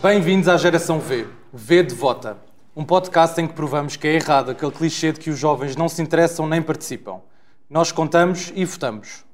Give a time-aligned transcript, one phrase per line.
[0.00, 2.36] Bem-vindos à Geração V, V de Vota,
[2.76, 5.88] um podcast em que provamos que é errado aquele clichê de que os jovens não
[5.88, 7.20] se interessam nem participam.
[7.68, 9.24] Nós contamos e votamos.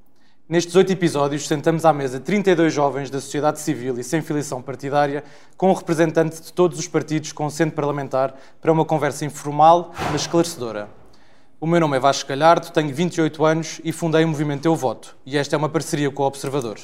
[0.49, 5.23] Nestes oito episódios, sentamos à mesa 32 jovens da sociedade civil e sem filiação partidária,
[5.55, 10.21] com um representante de todos os partidos com assento parlamentar, para uma conversa informal, mas
[10.21, 10.89] esclarecedora.
[11.61, 15.15] O meu nome é Vasco Galhardo, tenho 28 anos e fundei o movimento Eu Voto,
[15.27, 16.79] e esta é uma parceria com o Observador.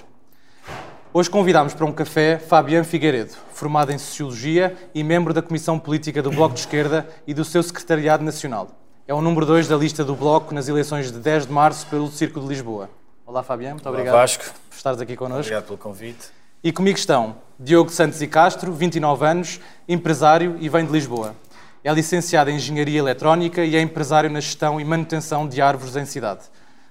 [1.13, 6.21] Hoje convidámos para um café Fabiano Figueiredo, formado em Sociologia e membro da Comissão Política
[6.21, 8.69] do Bloco de Esquerda e do seu Secretariado Nacional.
[9.05, 12.09] É o número 2 da lista do Bloco nas eleições de 10 de março pelo
[12.09, 12.89] Círculo de Lisboa.
[13.25, 14.45] Olá, Fabiano, muito Olá, obrigado Vasco.
[14.69, 15.41] por estares aqui connosco.
[15.41, 16.29] Obrigado pelo convite.
[16.63, 19.59] E comigo estão Diogo Santos e Castro, 29 anos,
[19.89, 21.35] empresário e vem de Lisboa.
[21.83, 26.05] É licenciado em Engenharia Eletrónica e é empresário na gestão e manutenção de árvores em
[26.05, 26.43] cidade.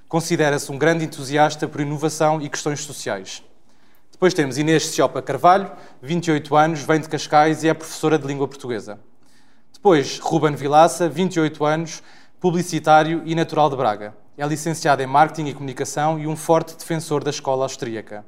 [0.06, 3.42] Considera-se um grande entusiasta por inovação e questões sociais.
[4.20, 8.46] Depois temos Inês Ciopa Carvalho, 28 anos, vem de Cascais e é professora de língua
[8.46, 9.00] portuguesa.
[9.72, 12.02] Depois, Ruben Vilaça, 28 anos,
[12.38, 14.14] publicitário e natural de Braga.
[14.36, 18.22] É licenciado em Marketing e Comunicação e um forte defensor da escola austríaca.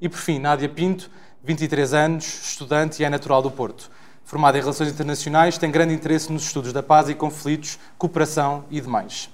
[0.00, 1.10] E por fim, Nádia Pinto,
[1.42, 3.90] 23 anos, estudante e é natural do Porto.
[4.24, 8.80] Formada em Relações Internacionais, tem grande interesse nos estudos da paz e conflitos, cooperação e
[8.80, 9.28] demais.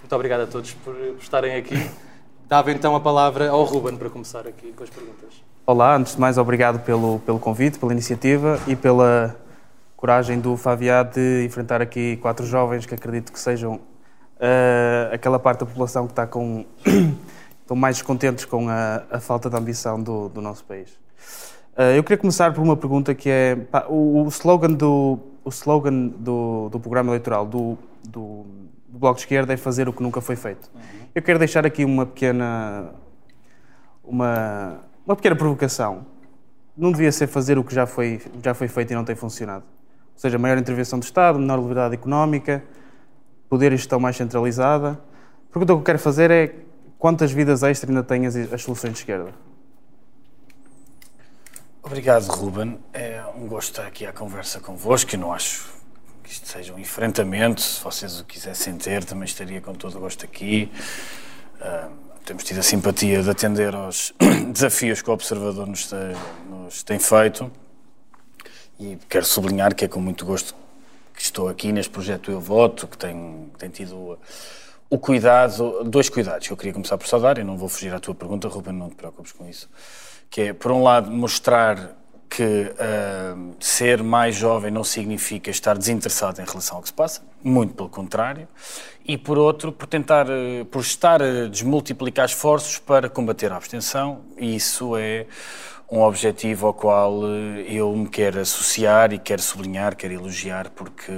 [0.00, 1.88] Muito obrigado a todos por estarem aqui.
[2.48, 5.51] Dava então a palavra ao Ruben para começar aqui com as perguntas.
[5.64, 9.36] Olá, antes de mais, obrigado pelo, pelo convite, pela iniciativa e pela
[9.96, 15.60] coragem do Fabiá de enfrentar aqui quatro jovens que acredito que sejam uh, aquela parte
[15.60, 16.64] da população que está com,
[17.62, 20.90] estão mais descontentes com a, a falta de ambição do, do nosso país.
[21.78, 25.48] Uh, eu queria começar por uma pergunta que é pá, o, o, slogan do o
[25.50, 28.44] slogan do, do programa eleitoral do, do,
[28.88, 30.68] do, Bloco de Esquerda é fazer o que nunca foi feito.
[30.74, 30.80] Uhum.
[31.14, 32.90] Eu quero deixar aqui uma pequena
[34.02, 36.06] uma, uma pequena provocação.
[36.76, 39.64] Não devia ser fazer o que já foi, já foi feito e não tem funcionado.
[40.14, 42.62] Ou seja, maior intervenção do Estado, menor liberdade económica,
[43.48, 44.98] poder e gestão mais centralizada.
[45.50, 46.54] A pergunta que eu quero fazer é
[46.98, 49.32] quantas vidas extra ainda têm as, as soluções de esquerda?
[51.82, 52.78] Obrigado, Ruben.
[52.92, 55.14] É um gosto estar aqui à conversa convosco.
[55.14, 55.68] Eu não acho
[56.22, 57.60] que isto seja um enfrentamento.
[57.60, 60.70] Se vocês o quisessem ter, também estaria com todo o gosto aqui.
[61.60, 64.12] Uh, temos tido a simpatia de atender aos
[64.52, 66.16] desafios que o Observador nos tem,
[66.48, 67.50] nos tem feito.
[68.78, 70.54] E quero sublinhar que é com muito gosto
[71.14, 74.18] que estou aqui neste projeto Eu Voto, que tem, tem tido
[74.88, 78.00] o cuidado, dois cuidados que eu queria começar por saudar, e não vou fugir à
[78.00, 79.68] tua pergunta, Ruben, não te preocupes com isso
[80.32, 81.94] que é, por um lado, mostrar
[82.30, 87.22] que uh, ser mais jovem não significa estar desinteressado em relação ao que se passa,
[87.44, 88.48] muito pelo contrário,
[89.06, 94.20] e por outro, por tentar, uh, por estar a desmultiplicar esforços para combater a abstenção,
[94.36, 95.26] e isso é
[95.90, 101.12] um objetivo ao qual uh, eu me quero associar e quero sublinhar, quero elogiar, porque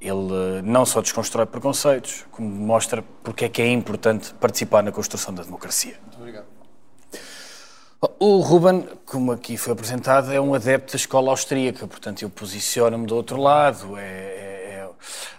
[0.00, 5.32] ele não só desconstrói preconceitos, como mostra porque é que é importante participar na construção
[5.32, 5.94] da democracia.
[6.02, 6.46] Muito obrigado.
[8.18, 13.06] O Ruben, como aqui foi apresentado, é um adepto da escola austríaca, portanto eu posiciono-me
[13.06, 13.96] do outro lado.
[13.96, 14.90] É, é,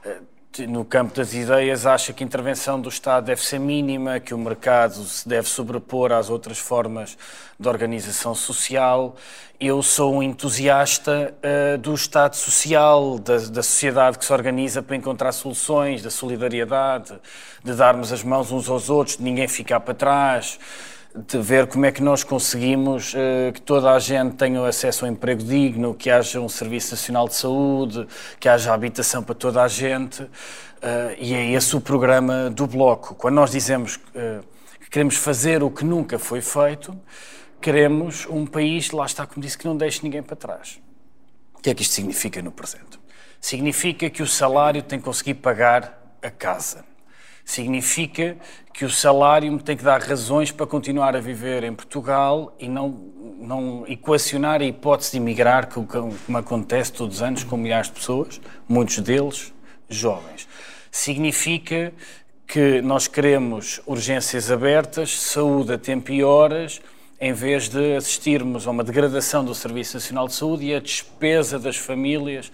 [0.06, 0.18] é,
[0.62, 4.38] no campo das ideias, acha que a intervenção do Estado deve ser mínima, que o
[4.38, 7.18] mercado se deve sobrepor às outras formas
[7.60, 9.16] de organização social.
[9.60, 14.96] Eu sou um entusiasta uh, do Estado social, da, da sociedade que se organiza para
[14.96, 17.14] encontrar soluções, da solidariedade,
[17.64, 20.60] de darmos as mãos uns aos outros, de ninguém ficar para trás
[21.16, 25.08] de ver como é que nós conseguimos uh, que toda a gente tenha acesso a
[25.08, 28.08] um emprego digno, que haja um Serviço Nacional de Saúde,
[28.40, 30.24] que haja habitação para toda a gente.
[30.24, 30.30] Uh,
[31.20, 33.14] e é esse o programa do Bloco.
[33.14, 34.44] Quando nós dizemos uh,
[34.80, 37.00] que queremos fazer o que nunca foi feito,
[37.62, 40.82] queremos um país, lá está como disse, que não deixe ninguém para trás.
[41.54, 43.00] O que é que isto significa no presente?
[43.40, 46.93] Significa que o salário tem que conseguir pagar a casa
[47.46, 48.38] significa
[48.74, 52.68] que o salário me tem que dar razões para continuar a viver em Portugal e
[52.68, 52.90] não,
[53.40, 58.42] não equacionar a hipótese de emigrar, como acontece todos os anos com milhares de pessoas,
[58.68, 59.54] muitos deles
[59.90, 60.48] jovens.
[60.92, 61.94] Significa
[62.48, 66.82] que nós queremos urgências abertas, saúde a tempo e horas,
[67.20, 71.58] em vez de assistirmos a uma degradação do Serviço Nacional de Saúde e a despesa
[71.58, 72.52] das famílias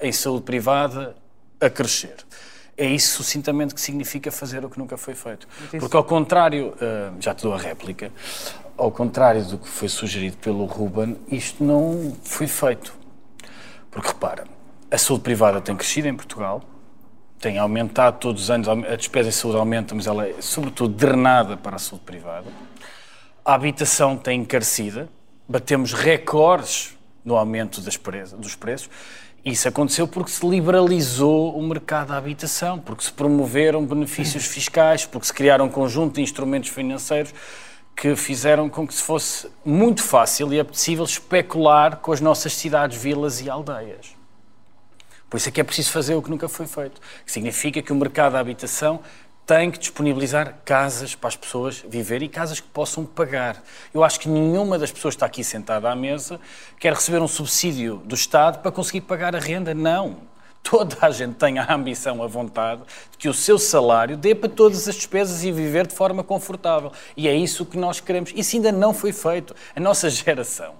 [0.00, 1.16] em saúde privada
[1.60, 2.16] a crescer
[2.76, 5.46] é isso sucintamente que significa fazer o que nunca foi feito.
[5.78, 8.10] Porque ao contrário, uh, já te dou a réplica,
[8.76, 12.94] ao contrário do que foi sugerido pelo Ruben, isto não foi feito.
[13.90, 14.44] Porque repara,
[14.90, 16.62] a saúde privada tem crescido em Portugal,
[17.38, 21.56] tem aumentado todos os anos, a despesa em saúde aumenta, mas ela é sobretudo drenada
[21.56, 22.46] para a saúde privada.
[23.44, 25.08] A habitação tem encarecida,
[25.48, 27.96] batemos recordes no aumento das
[28.38, 28.88] dos preços.
[29.44, 35.26] Isso aconteceu porque se liberalizou o mercado da habitação, porque se promoveram benefícios fiscais, porque
[35.26, 37.34] se criaram um conjunto de instrumentos financeiros
[37.96, 43.00] que fizeram com que se fosse muito fácil e apetecível especular com as nossas cidades,
[43.00, 44.16] vilas e aldeias.
[45.28, 47.92] Por isso é que é preciso fazer o que nunca foi feito, que significa que
[47.92, 49.00] o mercado da habitação
[49.54, 53.62] tem que disponibilizar casas para as pessoas viver e casas que possam pagar.
[53.92, 56.40] Eu acho que nenhuma das pessoas que está aqui sentada à mesa
[56.80, 59.74] quer receber um subsídio do Estado para conseguir pagar a renda.
[59.74, 60.20] Não.
[60.62, 64.48] Toda a gente tem a ambição, a vontade de que o seu salário dê para
[64.48, 66.90] todas as despesas e viver de forma confortável.
[67.14, 68.32] E é isso que nós queremos.
[68.34, 69.54] Isso ainda não foi feito.
[69.76, 70.72] A nossa geração,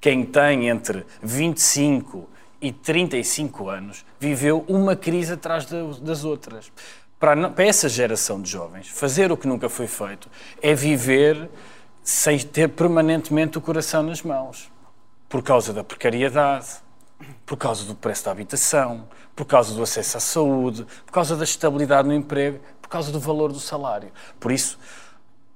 [0.00, 2.28] quem tem entre 25
[2.60, 5.66] e 35 anos, viveu uma crise atrás
[6.00, 6.72] das outras
[7.18, 10.28] para, para essa geração de jovens, fazer o que nunca foi feito
[10.62, 11.48] é viver
[12.02, 14.70] sem ter permanentemente o coração nas mãos.
[15.28, 16.66] Por causa da precariedade,
[17.44, 21.44] por causa do preço da habitação, por causa do acesso à saúde, por causa da
[21.44, 24.10] estabilidade no emprego, por causa do valor do salário.
[24.40, 24.78] Por isso,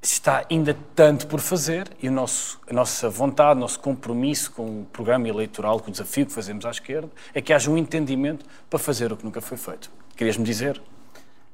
[0.02, 4.82] está ainda tanto por fazer e o nosso, a nossa vontade, o nosso compromisso com
[4.82, 8.44] o programa eleitoral, com o desafio que fazemos à esquerda, é que haja um entendimento
[8.68, 9.90] para fazer o que nunca foi feito.
[10.16, 10.82] Querias-me dizer?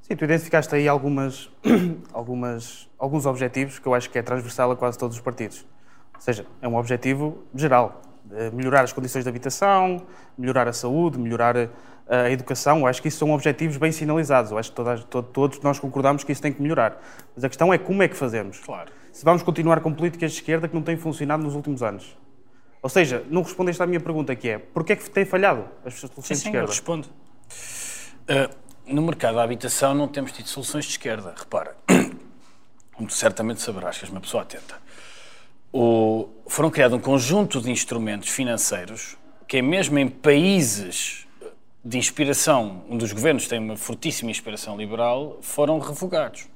[0.08, 1.50] Sim, tu identificaste aí algumas,
[2.14, 5.66] algumas, alguns objetivos que eu acho que é transversal a quase todos os partidos.
[6.14, 8.00] Ou seja, é um objetivo geral.
[8.54, 10.02] Melhorar as condições de habitação,
[10.36, 11.56] melhorar a saúde, melhorar
[12.08, 12.80] a educação.
[12.80, 14.50] Eu acho que isso são objetivos bem sinalizados.
[14.50, 16.98] Eu acho que todos, todos nós concordamos que isso tem que melhorar.
[17.34, 18.60] Mas a questão é como é que fazemos.
[18.60, 18.90] Claro.
[19.12, 22.16] Se vamos continuar com políticas de esquerda que não têm funcionado nos últimos anos.
[22.82, 25.94] Ou seja, não respondeste à minha pergunta que é, porquê é que tem falhado as
[25.94, 26.58] soluções sim, de esquerda?
[26.58, 27.08] Sim, eu respondo.
[28.28, 31.34] Uh, no mercado da habitação não temos tido soluções de esquerda.
[31.36, 31.76] Repara,
[32.94, 34.76] como certamente saberás, que és uma pessoa atenta.
[35.72, 41.26] O, foram criados um conjunto de instrumentos financeiros que, é mesmo em países
[41.84, 46.46] de inspiração, onde os governos têm uma fortíssima inspiração liberal, foram revogados.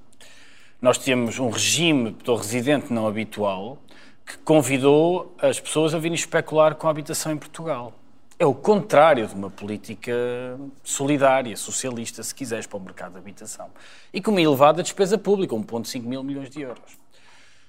[0.81, 3.79] Nós tínhamos um regime do residente não habitual
[4.27, 7.93] que convidou as pessoas a virem especular com a habitação em Portugal
[8.43, 10.13] é o contrário de uma política
[10.83, 13.71] solidária, socialista, se quiseres, para o mercado de habitação.
[14.13, 16.99] E com uma elevada despesa pública, 1,5 mil milhões de euros.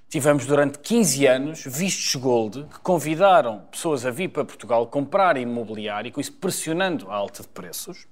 [0.09, 6.09] Tivemos durante 15 anos vistos gold que convidaram pessoas a vir para Portugal comprar imobiliário,
[6.09, 8.07] e com isso pressionando a alta de preços.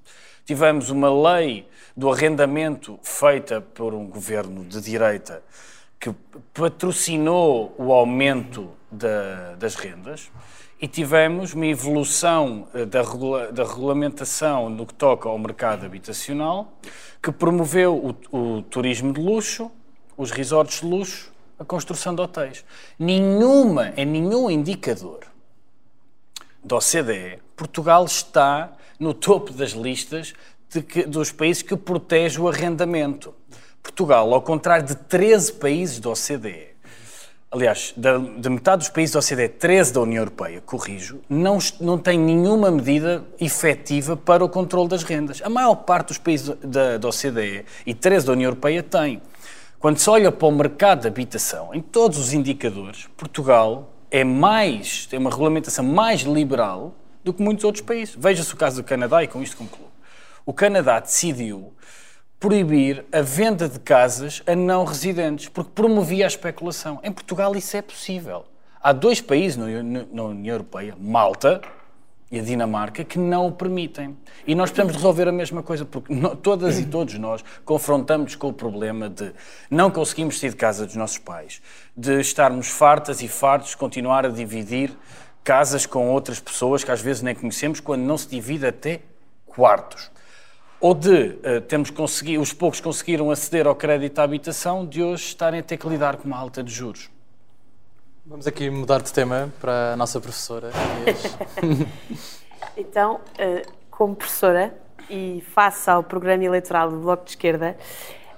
[0.45, 1.67] Tivemos uma lei
[1.97, 5.41] do arrendamento feita por um governo de direita
[5.99, 6.13] que
[6.53, 10.29] patrocinou o aumento da, das rendas
[10.81, 16.74] e tivemos uma evolução eh, da, regula da regulamentação no que toca ao mercado habitacional,
[17.22, 19.72] que promoveu o, o turismo de luxo,
[20.18, 22.66] os resorts de luxo, a construção de hotéis.
[22.98, 25.19] Nenhuma, em nenhum indicador
[26.63, 30.33] da OCDE, Portugal está no topo das listas
[30.88, 33.36] que, dos países que protege o arrendamento.
[33.83, 36.70] Portugal, ao contrário de 13 países da OCDE,
[37.51, 41.98] aliás, da, de metade dos países da OCDE, 13 da União Europeia, corrijo, não, não
[41.98, 45.42] tem nenhuma medida efetiva para o controle das rendas.
[45.44, 49.21] A maior parte dos países da, da OCDE e 13 da União Europeia tem.
[49.77, 55.06] Quando se olha para o mercado de habitação, em todos os indicadores, Portugal é mais,
[55.07, 58.16] tem uma regulamentação mais liberal do que muitos outros países.
[58.18, 59.90] Veja-se o caso do Canadá e com isto concluo.
[60.45, 61.73] O Canadá decidiu
[62.42, 67.00] proibir a venda de casas a não residentes, porque promovia a especulação.
[67.04, 68.45] Em Portugal isso é possível.
[68.81, 71.62] Há dois países na União Europeia, Malta
[72.31, 74.18] e a Dinamarca, que não o permitem.
[74.48, 78.54] E nós precisamos resolver a mesma coisa, porque todas e todos nós confrontamos com o
[78.54, 79.31] problema de
[79.69, 81.62] não conseguimos sair de casa dos nossos pais,
[81.95, 84.98] de estarmos fartas e fartos, continuar a dividir
[85.44, 89.02] casas com outras pessoas que às vezes nem conhecemos, quando não se divide até
[89.45, 90.10] quartos
[90.81, 95.26] ou de uh, temos conseguido, os poucos conseguiram aceder ao crédito à habitação, de hoje
[95.26, 97.09] estarem a ter que lidar com uma alta de juros.
[98.26, 100.71] Vamos aqui mudar de tema para a nossa professora.
[102.76, 104.73] então, uh, como professora
[105.07, 107.78] e face ao programa eleitoral do Bloco de Esquerda,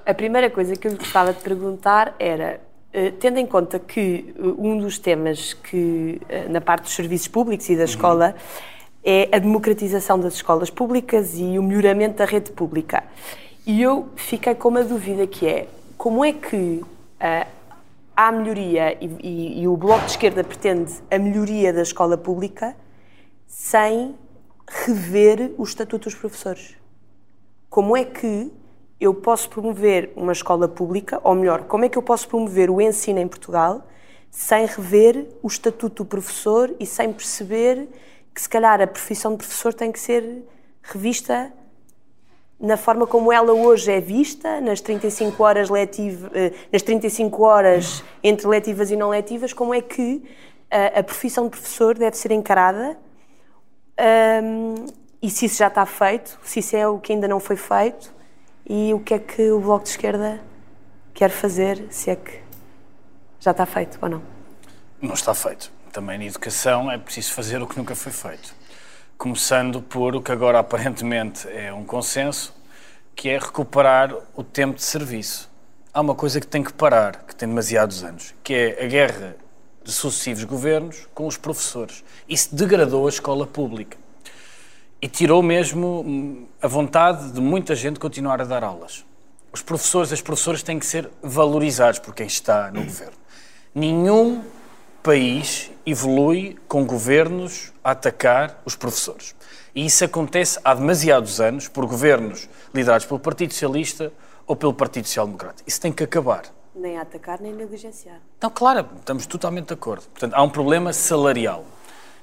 [0.06, 2.60] a primeira coisa que eu lhe gostava de perguntar era,
[2.94, 6.20] uh, tendo em conta que um dos temas que,
[6.50, 7.86] na parte dos serviços públicos e da uhum.
[7.86, 8.36] escola,
[9.04, 13.04] é a democratização das escolas públicas e o melhoramento da rede pública.
[13.66, 15.68] E eu fiquei com uma dúvida que é
[15.98, 17.48] como é que uh,
[18.16, 22.76] há melhoria e, e, e, o Bloco de Esquerda pretende a melhoria da escola pública
[23.48, 24.16] sem
[24.68, 26.76] rever o Estatuto dos Professores?
[27.70, 28.52] Como é que
[29.00, 32.80] eu posso promover uma escola pública, ou melhor, como é que eu posso promover o
[32.80, 33.86] ensino em Portugal
[34.32, 37.88] sem rever o estatuto do professor e sem perceber
[38.34, 40.44] que se calhar a profissão de professor tem que ser
[40.82, 41.52] revista
[42.60, 48.04] na forma como ela hoje é vista, nas 35 horas letiv, eh, nas 35 horas
[48.24, 50.24] entre letivas e não letivas, como é que
[50.72, 52.98] a, a profissão de professor deve ser encarada
[54.44, 54.86] um,
[55.22, 58.13] e se isso já está feito, se isso é o que ainda não foi feito
[58.68, 60.42] e o que é que o Bloco de Esquerda
[61.13, 62.42] quer fazer, se é que
[63.40, 64.22] já está feito ou não.
[65.02, 65.72] Não está feito.
[65.94, 68.56] Também na educação é preciso fazer o que nunca foi feito.
[69.16, 72.52] Começando por o que agora aparentemente é um consenso,
[73.16, 75.48] que é recuperar o tempo de serviço.
[75.94, 79.36] Há uma coisa que tem que parar, que tem demasiados anos, que é a guerra
[79.84, 82.04] de sucessivos governos com os professores.
[82.28, 83.96] Isso degradou a escola pública
[85.00, 89.06] e tirou mesmo hum, a vontade de muita gente continuar a dar aulas.
[89.52, 93.14] Os professores e as professoras têm que ser valorizados por quem está no governo.
[93.76, 94.44] Nenhum
[95.04, 99.36] país evolui com governos a atacar os professores.
[99.76, 104.14] E isso acontece há demasiados anos por governos liderados pelo Partido Socialista
[104.48, 105.62] ou pelo Partido Social Democrata.
[105.68, 106.44] Isso tem que acabar.
[106.74, 108.20] Nem atacar, nem negligenciar.
[108.38, 110.04] Então, claro, estamos totalmente de acordo.
[110.04, 111.66] Portanto, há um problema salarial.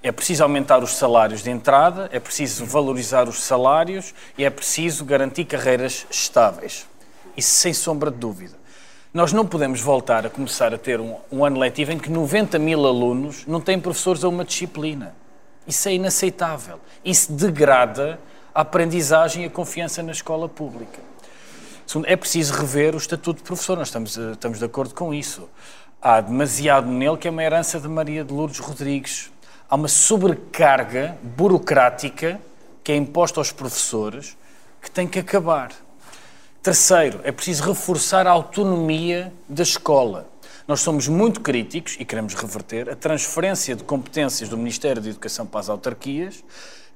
[0.02, 5.04] É preciso aumentar os salários de entrada, é preciso valorizar os salários e é preciso
[5.04, 6.86] garantir carreiras estáveis.
[7.36, 8.59] Isso sem sombra de dúvida.
[9.12, 12.60] Nós não podemos voltar a começar a ter um, um ano letivo em que 90
[12.60, 15.16] mil alunos não têm professores a uma disciplina.
[15.66, 16.78] Isso é inaceitável.
[17.04, 18.20] Isso degrada
[18.54, 21.00] a aprendizagem e a confiança na escola pública.
[21.84, 25.12] Segundo, é preciso rever o estatuto de professor, nós estamos, eh, estamos de acordo com
[25.12, 25.48] isso.
[26.00, 29.32] Há demasiado nele que é uma herança de Maria de Lourdes Rodrigues.
[29.68, 32.40] Há uma sobrecarga burocrática
[32.84, 34.36] que é imposta aos professores
[34.80, 35.72] que tem que acabar.
[36.62, 40.28] Terceiro, é preciso reforçar a autonomia da escola.
[40.68, 45.46] Nós somos muito críticos e queremos reverter a transferência de competências do Ministério da Educação
[45.46, 46.44] para as autarquias,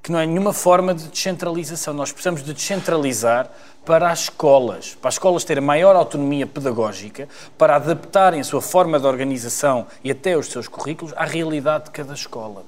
[0.03, 1.95] que não é nenhuma forma de descentralização.
[1.95, 3.49] Nós precisamos de descentralizar
[3.83, 8.99] para as escolas, para as escolas terem maior autonomia pedagógica, para adaptarem a sua forma
[8.99, 12.63] de organização e até os seus currículos à realidade de cada escola.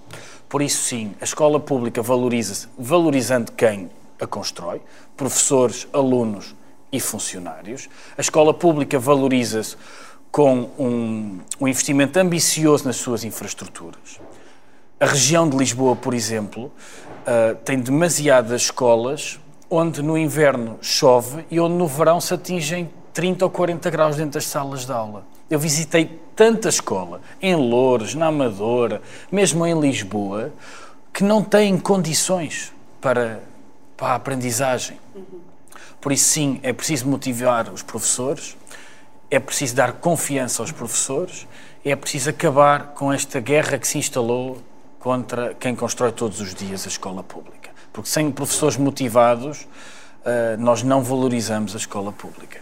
[0.49, 3.87] Por isso, sim, a escola pública valoriza-se, valorizando quem
[4.19, 4.81] a constrói,
[5.15, 6.55] professores, alunos
[6.97, 7.87] e funcionários.
[8.17, 9.77] A escola pública valoriza-se
[10.31, 14.19] com um, um investimento ambicioso nas suas infraestruturas.
[14.99, 19.39] A região de Lisboa, por exemplo, uh, tem demasiadas escolas
[19.69, 24.33] onde no inverno chove e onde no verão se atingem 30 ou 40 graus dentro
[24.33, 25.25] das salas de aula.
[25.49, 29.01] Eu visitei tanta escola, em Louros, na Amadora,
[29.31, 30.51] mesmo em Lisboa,
[31.13, 33.41] que não têm condições para,
[33.95, 34.99] para a aprendizagem.
[35.99, 38.55] Por isso, sim, é preciso motivar os professores,
[39.29, 41.47] é preciso dar confiança aos professores,
[41.83, 44.61] é preciso acabar com esta guerra que se instalou
[44.99, 47.69] contra quem constrói todos os dias a escola pública.
[47.91, 49.67] Porque sem professores motivados,
[50.23, 52.59] eh, nós não valorizamos a escola pública.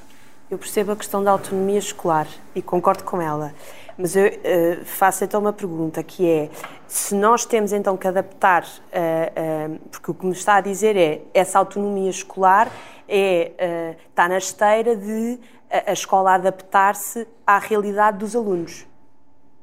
[0.50, 3.52] Eu percebo a questão da autonomia escolar e concordo com ela.
[3.98, 6.50] Mas eu uh, faço então uma pergunta que é
[6.88, 10.96] se nós temos então que adaptar, uh, uh, porque o que me está a dizer
[10.96, 12.70] é essa autonomia escolar
[13.08, 18.86] é, está na esteira de a, a escola adaptar-se à realidade dos alunos.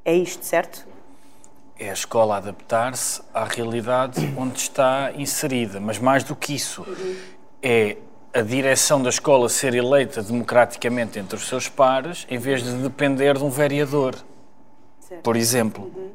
[0.05, 0.93] É isto, certo?
[1.77, 5.79] é a escola adaptar-se à realidade onde está inserida.
[5.79, 6.85] Mas mais do que isso,
[7.61, 7.97] é
[8.33, 13.37] a direção da escola ser eleita democraticamente entre os seus pares, em vez de depender
[13.37, 14.15] de um vereador,
[14.99, 15.21] certo.
[15.21, 15.91] por exemplo.
[15.95, 16.11] Uhum.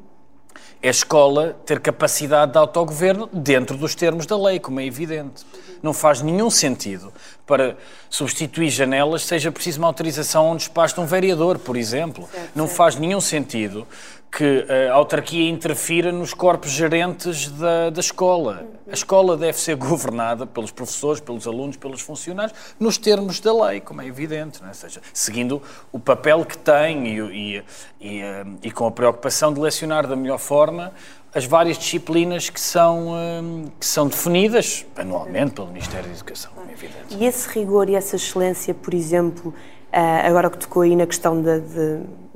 [0.81, 5.45] É a escola ter capacidade de autogoverno dentro dos termos da lei, como é evidente.
[5.83, 7.11] Não faz nenhum sentido
[7.45, 7.75] para
[8.09, 12.29] substituir janelas seja preciso uma autorização a um despacho de um vereador, por exemplo.
[12.31, 12.77] Certo, Não certo.
[12.77, 13.85] faz nenhum sentido
[14.31, 18.67] que a autarquia interfira nos corpos gerentes da, da escola.
[18.87, 23.81] A escola deve ser governada pelos professores, pelos alunos, pelos funcionários, nos termos da lei,
[23.81, 24.73] como é evidente, é?
[24.73, 27.63] seja, seguindo o papel que tem e, e,
[27.99, 30.93] e, eh, e, com a preocupação de lecionar da melhor forma
[31.33, 36.69] as várias disciplinas que são, eh, que são definidas anualmente pelo Ministério da Educação, como
[36.69, 37.15] é evidente.
[37.17, 39.53] E esse rigor e essa excelência, por exemplo,
[39.91, 41.61] eh, agora que tocou aí na questão de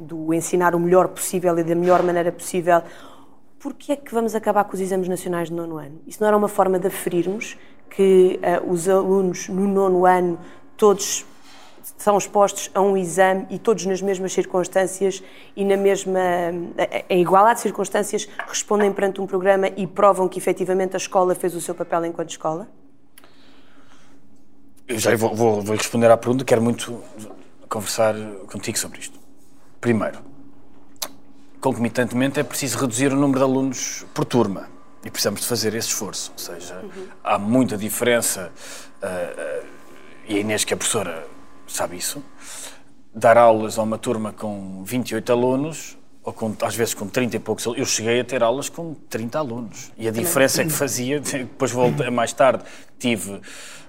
[0.03, 2.81] do ensinar o melhor possível e da melhor maneira possível,
[3.60, 6.01] porquê é que vamos acabar com os exames nacionais no nono ano?
[6.05, 7.57] Isso não era uma forma de aferirmos
[7.89, 10.39] que uh, os alunos no nono ano
[10.75, 11.25] todos
[11.98, 15.24] são expostos a um exame e todos nas mesmas circunstâncias
[15.55, 16.19] e na mesma
[17.10, 21.55] em igualdade de circunstâncias respondem perante um programa e provam que efetivamente a escola fez
[21.55, 22.67] o seu papel enquanto escola?
[24.88, 27.01] Eu já vou, vou, vou responder à pergunta, quero muito
[27.69, 28.13] conversar
[28.51, 29.23] contigo sobre isto.
[29.84, 30.20] Primeiro,
[31.60, 34.70] concomitantemente, é preciso reduzir o número de alunos por turma.
[35.04, 36.32] E precisamos de fazer esse esforço.
[36.32, 37.08] Ou seja, uhum.
[37.22, 38.50] há muita diferença,
[39.02, 39.68] uh, uh,
[40.25, 41.28] e a Inês, que é professora,
[41.68, 42.24] sabe isso,
[43.13, 47.39] dar aulas a uma turma com 28 alunos, ou com, às vezes com 30 e
[47.39, 49.92] poucos Eu cheguei a ter aulas com 30 alunos.
[49.98, 52.63] E a diferença é que fazia, depois voltei mais tarde,
[52.98, 53.42] tive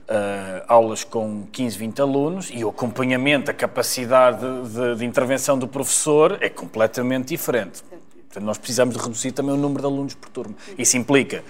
[0.04, 5.66] Uh, aulas com 15, 20 alunos e o acompanhamento, a capacidade de, de, intervenção do
[5.66, 7.82] professor é completamente diferente.
[7.82, 10.54] Portanto, nós precisamos de reduzir também o número de alunos por turma.
[10.76, 11.42] Isso implica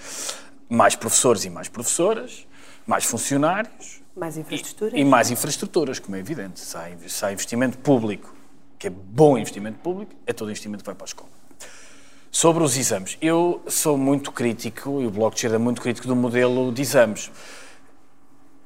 [0.69, 2.47] mais professores e mais professoras,
[2.87, 4.01] mais funcionários.
[4.15, 4.93] Mais infraestruturas.
[4.93, 6.61] E, e mais infraestruturas, como é evidente.
[6.61, 8.34] Se há, se há investimento público,
[8.85, 11.29] que é bom investimento público, é todo investimento que vai para a escola.
[12.29, 16.07] Sobre os exames, eu sou muito crítico, e o Bloco de Esquerda é muito crítico
[16.07, 17.31] do modelo de exames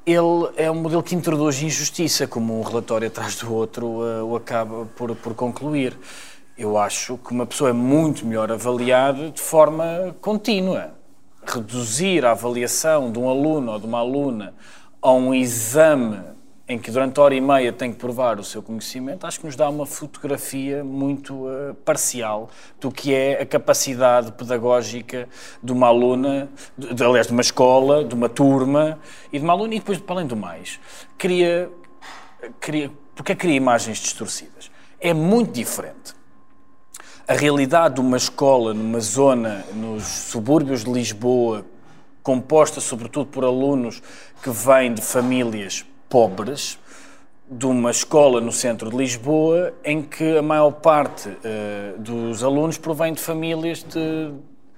[0.05, 4.35] ele é um modelo que introduz injustiça, como um relatório atrás do outro uh, o
[4.35, 5.95] acaba por, por concluir.
[6.57, 10.95] Eu acho que uma pessoa é muito melhor avaliada de forma contínua.
[11.45, 14.55] Reduzir a avaliação de um aluno ou de uma aluna
[14.99, 16.19] a um exame
[16.69, 19.55] em que durante hora e meia tem que provar o seu conhecimento, acho que nos
[19.55, 22.47] dá uma fotografia muito uh, parcial
[22.79, 25.27] do que é a capacidade pedagógica
[25.63, 26.47] de uma aluna,
[26.77, 28.99] de, de, aliás, de uma escola, de uma turma
[29.33, 30.79] e de uma aluna, e depois, para além do mais,
[31.17, 31.71] cria,
[32.59, 34.69] cria, porque é cria imagens distorcidas.
[35.01, 36.13] É muito diferente
[37.27, 41.65] a realidade de uma escola numa zona nos subúrbios de Lisboa,
[42.21, 44.03] composta sobretudo por alunos
[44.43, 46.79] que vêm de famílias pobres
[47.49, 52.77] de uma escola no centro de Lisboa em que a maior parte uh, dos alunos
[52.77, 54.31] provém de famílias de,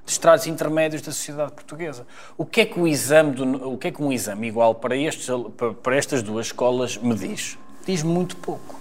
[0.05, 2.07] de estratos intermédios da sociedade portuguesa.
[2.37, 4.95] O que é que o exame do, o que é que um exame igual para,
[4.95, 7.57] estes, para, para estas duas escolas me diz?
[7.85, 8.79] Diz muito pouco.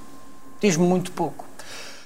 [0.60, 1.46] Diz muito pouco.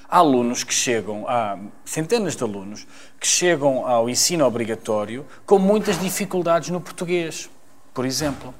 [0.08, 2.86] Há alunos que chegam, há centenas de alunos
[3.20, 7.50] que chegam ao ensino obrigatório com muitas dificuldades no português,
[7.92, 8.54] por exemplo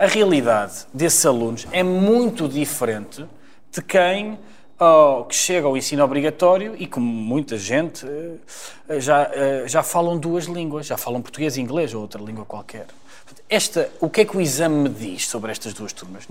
[0.00, 3.26] a realidade desses alunos é muito diferente
[3.70, 4.38] de quem
[4.80, 8.06] oh, que chega ao ensino obrigatório e como muita gente
[8.88, 12.46] eh, já, eh, já falam duas línguas, já falam português e inglês ou outra língua
[12.46, 12.86] qualquer.
[13.46, 16.24] Esta, o que é que o exame me diz sobre estas duas turmas?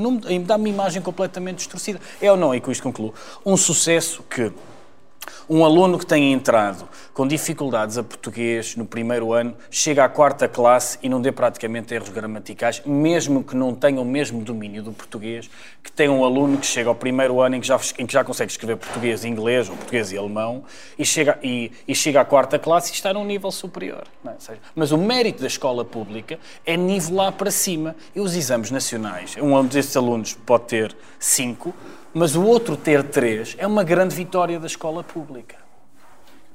[0.47, 2.01] Dá-me uma imagem completamente distorcida.
[2.19, 3.13] É ou não, e com isto concluo,
[3.45, 4.51] um sucesso que
[5.49, 10.47] um aluno que tenha entrado com dificuldades a português no primeiro ano chega à quarta
[10.47, 14.91] classe e não dê praticamente erros gramaticais, mesmo que não tenha o mesmo domínio do
[14.91, 15.49] português,
[15.83, 18.23] que tem um aluno que chega ao primeiro ano em que já, em que já
[18.23, 20.63] consegue escrever português e inglês, ou português e alemão,
[20.97, 24.03] e chega, e, e chega à quarta classe e está num nível superior.
[24.25, 24.57] É?
[24.75, 27.95] Mas o mérito da escola pública é nivelar para cima.
[28.15, 31.73] E os exames nacionais, um desses alunos pode ter cinco,
[32.13, 35.55] mas o outro ter três é uma grande vitória da escola pública.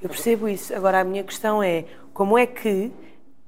[0.03, 0.75] Eu percebo isso.
[0.75, 2.93] Agora, a minha questão é como é que.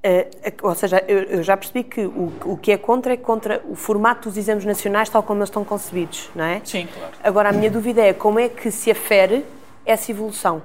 [0.05, 3.61] Uh, ou seja, eu, eu, já percebi que o, o que é contra é contra
[3.67, 6.61] o formato dos exames nacionais, tal como eles estão concebidos, não é?
[6.63, 7.13] Sim, claro.
[7.23, 9.43] Agora, a minha dúvida é como é que se afere
[9.85, 10.61] essa evolução?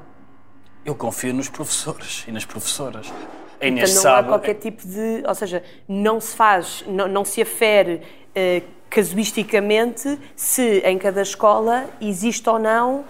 [0.85, 3.13] Eu confio nos professores e nas professoras.
[3.61, 4.27] A Inês então, não sabe...
[4.27, 5.23] há qualquer tipo de.
[5.27, 8.03] Ou seja, não se faz, não, não se afere.
[8.37, 13.05] Uh, casuisticamente se em cada escola existe ou não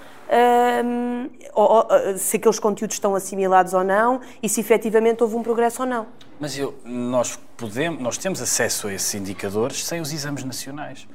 [0.85, 5.83] um, ou, se aqueles conteúdos estão assimilados ou não e se efetivamente houve um progresso
[5.83, 6.07] ou não.
[6.39, 11.07] Mas eu, nós, podemos, nós temos acesso a esses indicadores sem os exames nacionais.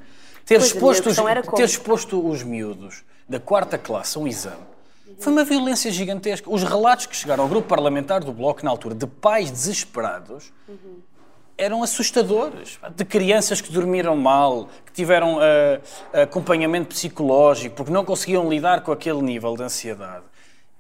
[0.46, 1.18] Ter, pois, exposto, os,
[1.56, 4.68] ter exposto os miúdos da quarta classe a um exame
[5.20, 6.50] foi uma violência gigantesca.
[6.50, 11.07] Os relatos que chegaram ao grupo parlamentar do Bloco na altura de pais desesperados uhum
[11.58, 12.80] eram assustadores.
[12.96, 18.92] De crianças que dormiram mal, que tiveram uh, acompanhamento psicológico, porque não conseguiam lidar com
[18.92, 20.24] aquele nível de ansiedade.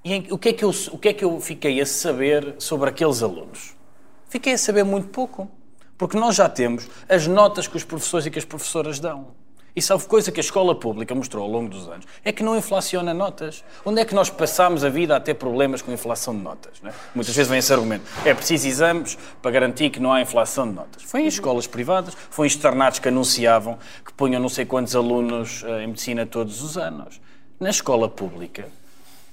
[0.04, 2.56] E em, o, que é que eu, o que é que eu fiquei a saber
[2.60, 3.76] sobre aqueles alunos?
[4.30, 5.50] Fiquei a saber muito pouco.
[5.98, 9.30] Porque nós já temos as notas que os professores e que as professoras dão.
[9.78, 12.58] Isso é coisa que a escola pública mostrou ao longo dos anos, é que não
[12.58, 13.64] inflaciona notas.
[13.86, 16.82] Onde é que nós passamos a vida a ter problemas com a inflação de notas?
[16.84, 16.92] É?
[17.14, 18.04] Muitas vezes vem esse argumento.
[18.26, 21.04] É preciso exames para garantir que não há inflação de notas.
[21.04, 25.64] Foi em escolas privadas, foi em externatos que anunciavam que punham não sei quantos alunos
[25.64, 27.22] eh, em medicina todos os anos.
[27.60, 28.68] Na escola pública,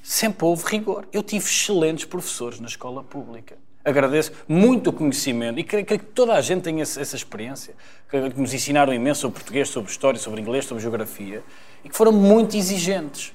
[0.03, 1.09] sempre houve rigor.
[1.11, 6.33] Eu tive excelentes professores na escola pública agradeço muito o conhecimento e creio, que toda
[6.33, 7.75] a gente tem essa, essa experiência,
[8.11, 11.42] que, que, nos ensinaram imenso sobre português, sobre história, sobre inglês, sobre geografia
[11.85, 13.33] e que foram muito exigentes.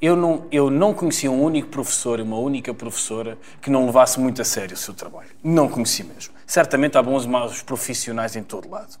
[0.00, 4.20] Eu não, eu não conheci um único professor e uma única professora que não levasse
[4.20, 5.28] muito a sério o seu trabalho.
[5.42, 6.34] Não conheci mesmo.
[6.46, 8.96] Certamente há bons e maus profissionais em todo lado.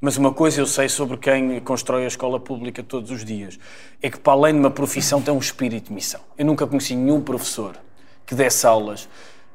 [0.00, 3.58] Mas uma coisa eu sei sobre quem constrói a escola pública todos os dias,
[4.00, 6.20] é que para além de uma profissão tem um espírito de missão.
[6.38, 7.76] Eu nunca conheci nenhum professor
[8.24, 9.08] que desse aulas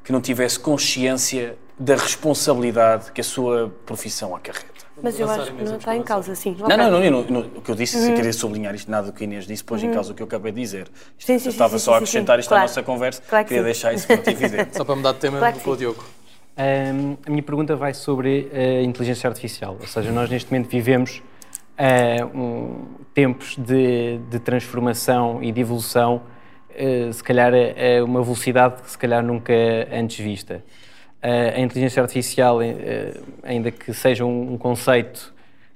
[0.04, 4.72] que não tivesse consciência da responsabilidade que a sua profissão acarreta.
[5.02, 6.56] Mas eu acho que não está em causa, sim.
[6.56, 9.12] Não, não, não, não, não, o que eu disse, se queria sublinhar isto, nada do
[9.12, 10.86] que a Inês disse, pôs em causa o que eu acabei de dizer.
[11.18, 12.40] Isto, Sim, sim, eu estava sim, só a acrescentar sim.
[12.40, 12.62] isto Claro.
[12.62, 13.64] à nossa conversa, queria sim.
[13.64, 14.76] deixar isso muito evidente.
[14.76, 15.76] Só para mudar de tema Claro com o.
[15.76, 16.04] Diogo.
[16.56, 19.76] A minha pergunta vai sobre a inteligência artificial.
[19.80, 21.20] Ou seja, nós neste momento vivemos
[21.76, 26.22] ah, um- tempos de, de transformação e de evolução,
[27.12, 29.52] se calhar a, a uma velocidade que se calhar nunca
[29.92, 30.62] antes vista.
[31.22, 35.32] Ah, a inteligência artificial, eh, ainda que seja um, um conceito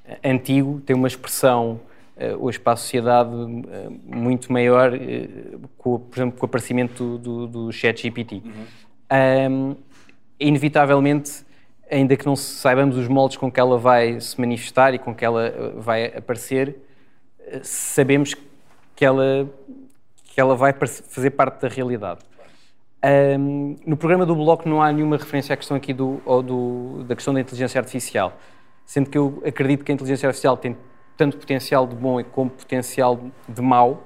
[0.06, 1.80] eh, antigo, tem uma expressão
[2.18, 5.28] eh, hoje para a sociedade eh, muito maior, eh,
[5.78, 8.42] com, por exemplo, com o aparecimento do, do, do ChatGPT.
[9.08, 9.74] Ahm,
[10.38, 11.46] inevitavelmente,
[11.90, 15.24] ainda que não saibamos os moldes com que ela vai se manifestar e com que
[15.24, 16.76] ela eh, vai aparecer,
[17.46, 18.34] eh, sabemos
[18.94, 19.48] que ela,
[20.40, 22.20] ela vai fazer parte da realidade.
[23.02, 27.14] Ahm, no programa do Bloco não há nenhuma referência à questão aqui do, do- da
[27.14, 28.32] questão da inteligência artificial,
[28.84, 30.76] sendo que eu acredito que a inteligência artificial tem
[31.16, 34.02] tanto potencial de bom como potencial de mau.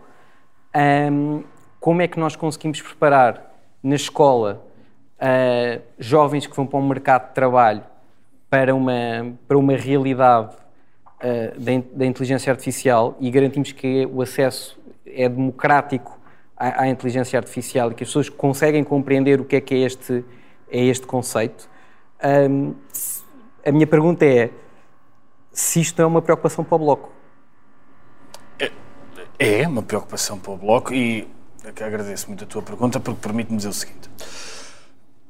[0.74, 1.42] Ahm,
[1.80, 3.50] como é que nós conseguimos preparar
[3.82, 4.62] na escola
[5.20, 7.82] ah, jovens que vão para um mercado de trabalho
[8.48, 8.92] para uma,
[9.48, 10.54] para uma realidade
[11.20, 16.18] ah, da, da inteligência artificial e garantimos que o acesso é democrático
[16.70, 20.24] à, inteligência artificial e que as pessoas conseguem compreender o que é que é este,
[20.70, 21.68] é este conceito.
[22.92, 23.22] Se-
[23.64, 24.50] a minha pergunta é
[25.52, 27.12] se isto é uma preocupação para o Bloco.
[29.38, 31.28] É uma preocupação para o Bloco e
[31.84, 34.08] agradeço muito a tua pergunta porque permite-me dizer o seguinte.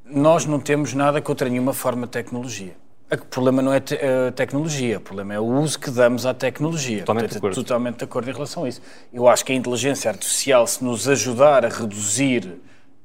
[0.04, 2.76] Nós não temos nada contra nenhuma forma de tecnologia.
[3.12, 3.98] O problema não é te-
[4.28, 7.00] a tecnologia, o problema é o uso que damos à tecnologia.
[7.00, 7.54] Totalmente Portanto, de acordo.
[7.56, 8.80] totalmente de acordo em relação a isso.
[9.12, 12.58] Eu acho que a inteligência artificial, se nos ajudar a reduzir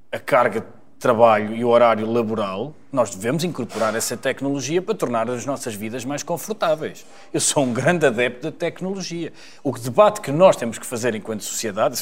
[0.09, 0.67] a carga de
[0.97, 6.05] trabalho e o horário laboral, nós devemos incorporar essa tecnologia para tornar as nossas vidas
[6.05, 7.05] mais confortáveis.
[7.33, 9.33] Eu sou um grande adepto da tecnologia.
[9.61, 12.01] O debate que nós temos que fazer enquanto sociedade,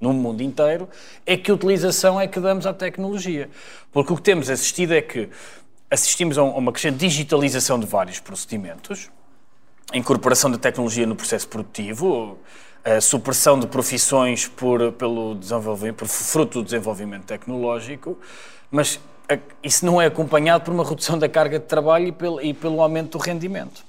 [0.00, 0.88] no mundo inteiro,
[1.24, 3.48] é que utilização é que damos à tecnologia.
[3.90, 5.28] Porque o que temos assistido é que
[5.90, 9.10] assistimos a um- uma crescente digitalização de vários procedimentos,
[9.94, 12.38] incorporação da tecnologia no processo produtivo,
[12.84, 18.18] a supressão de profissões por, pelo desenvolvimento, por fruto do desenvolvimento tecnológico,
[18.70, 19.00] mas
[19.62, 22.80] isso não é acompanhado por uma redução da carga de trabalho e pelo, e pelo
[22.80, 23.84] aumento do rendimento.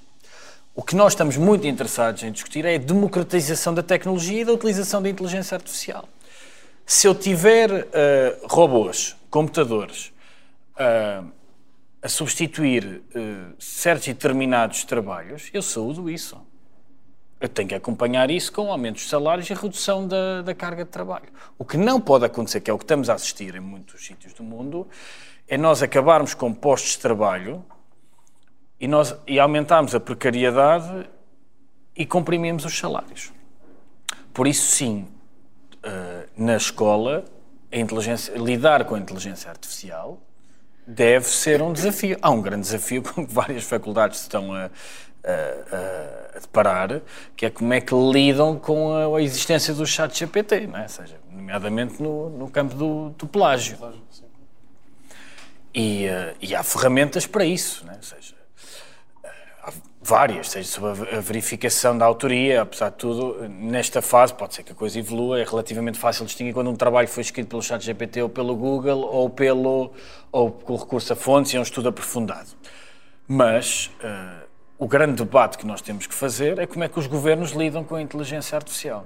[0.75, 4.53] O que nós estamos muito interessados em discutir é a democratização da tecnologia e da
[4.53, 6.07] utilização da inteligência artificial.
[6.85, 10.11] Se eu tiver eh, robôs, computadores,
[10.77, 11.23] ah,
[12.01, 16.39] a substituir eh, certos e determinados trabalhos, eu saúdo isso.
[17.41, 20.91] Eu tenho que acompanhar isso com aumentos de salários e redução da, da carga de
[20.91, 21.29] trabalho.
[21.57, 24.33] O que não pode acontecer, que é o que estamos a assistir em muitos sítios
[24.33, 24.87] do mundo,
[25.47, 27.63] é nós acabarmos com postos de trabalho
[28.79, 31.09] e, nós, e aumentarmos a precariedade
[31.95, 33.31] e comprimimos os salários.
[34.33, 35.07] Por isso, sim,
[35.83, 37.25] eh, na escola,
[38.37, 40.21] lidar com a inteligência artificial
[40.93, 42.17] deve ser um desafio.
[42.21, 44.69] Há um grande desafio com que várias faculdades estão a, a-
[46.35, 47.01] a- deparar,
[47.35, 50.83] que é como é que lidam com a, existência do chat GPT, não é?
[50.83, 53.77] Ou seja, nomeadamente no, no campo do, do plágio.
[55.73, 57.97] E, eh, e há ferramentas para isso, não é?
[57.97, 58.35] Ou seja,
[60.09, 64.71] várias, seja sobre a verificação da autoria, apesar de tudo, nesta fase pode ser que
[64.71, 68.23] a coisa evolua, é relativamente fácil distinguir quando um trabalho foi escrito pelo chat GPT
[68.23, 69.93] ou pelo Google ou pelo
[70.31, 72.49] ou com recurso a fontes e é um estudo aprofundado.
[73.27, 74.47] Mas eh,
[74.79, 77.83] o grande debate que nós temos que fazer é como é que os governos lidam
[77.83, 79.05] com a inteligência artificial.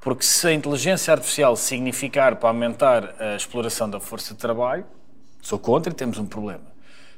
[0.00, 4.84] Porque se a inteligência artificial significar para aumentar a exploração da força de trabalho,
[5.40, 6.72] sou contra e temos um problema.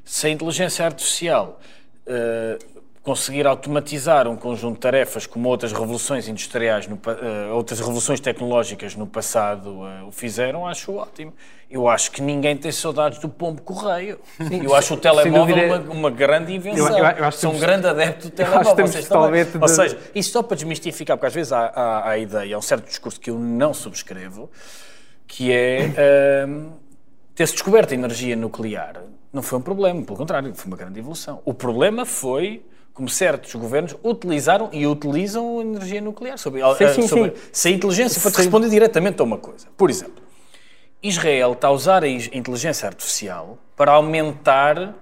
[0.04, 1.58] Se a inteligência artificial
[2.06, 2.58] eh,
[3.02, 8.94] conseguir automatizar um conjunto de tarefas como outras revoluções industriais, no eh, outras revoluções tecnológicas
[8.94, 11.32] no passado eh, o fizeram, acho ótimo.
[11.68, 14.20] Eu acho que ninguém tem saudades do pombo correio.
[14.62, 16.86] eu acho o telemóvel uma, uma grande invenção.
[16.96, 18.86] Eu- eu- eu acho que Sou um grande adepto do telemóvel.
[18.86, 19.42] vocês também.
[19.42, 22.18] totalmente Ou de- seja, isto só para desmistificar, porque às vezes há, há, há a
[22.18, 24.48] ideia, há um certo discurso que eu não subscrevo,
[25.26, 26.72] que é hum,
[27.34, 29.02] ter-se descoberto a energia nuclear.
[29.32, 31.40] Não foi um problema, pelo contrário, foi uma grande evolução.
[31.44, 32.62] O problema foi
[32.94, 36.36] como certos governos utilizaram e utilizam a energia nuclear.
[36.38, 37.36] Sobre, Sim, sim, sobre- sim.
[37.52, 39.66] Se a inteligência, para te responder diretamente a uma coisa.
[39.76, 40.22] Por exemplo,
[41.02, 44.94] Israel está a usar a inteligência artificial para aumentar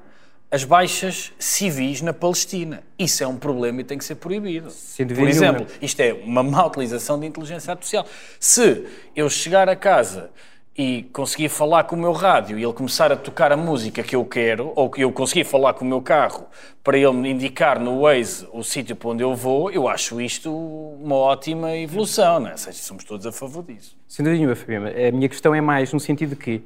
[0.50, 2.82] as baixas civis na Palestina.
[2.98, 4.68] Isso é um problema e tem que ser proibido.
[5.14, 8.04] Por exemplo, isto é uma má utilização de inteligência artificial.
[8.38, 10.30] Se eu chegar a casa
[10.76, 14.14] e conseguir falar com o meu rádio e ele começar a tocar a música que
[14.16, 16.46] eu quero, ou que eu conseguir falar com o meu carro
[16.82, 20.50] para ele me indicar no Waze o sítio para onde eu vou, eu acho isto
[20.50, 22.52] uma ótima evolução, não é?
[22.52, 23.96] Ou seja, somos todos a favor disso.
[24.08, 24.88] Sem dúvida nenhuma, Fabiana.
[24.90, 26.62] A minha questão é mais no sentido de que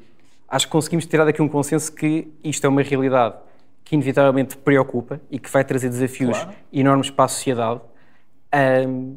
[0.49, 3.35] acho que conseguimos tirar daqui um consenso que isto é uma realidade
[3.83, 6.55] que inevitavelmente preocupa e que vai trazer desafios Claro.
[6.73, 7.81] enormes para a sociedade.
[8.53, 9.17] Ahm,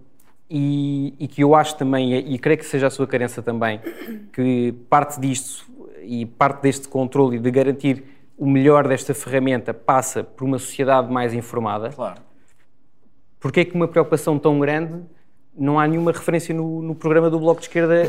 [0.49, 3.81] e, e que eu acho também, e creio que seja a sua carência também,
[4.31, 5.65] que parte disto
[6.03, 8.03] e parte deste controle e de garantir
[8.37, 11.89] o melhor desta ferramenta passa por uma sociedade mais informada.
[11.89, 12.21] Claro.
[13.39, 15.03] Porquê é que uma preocupação tão grande
[15.57, 18.03] não há nenhuma referência no, no programa do Bloco de Esquerda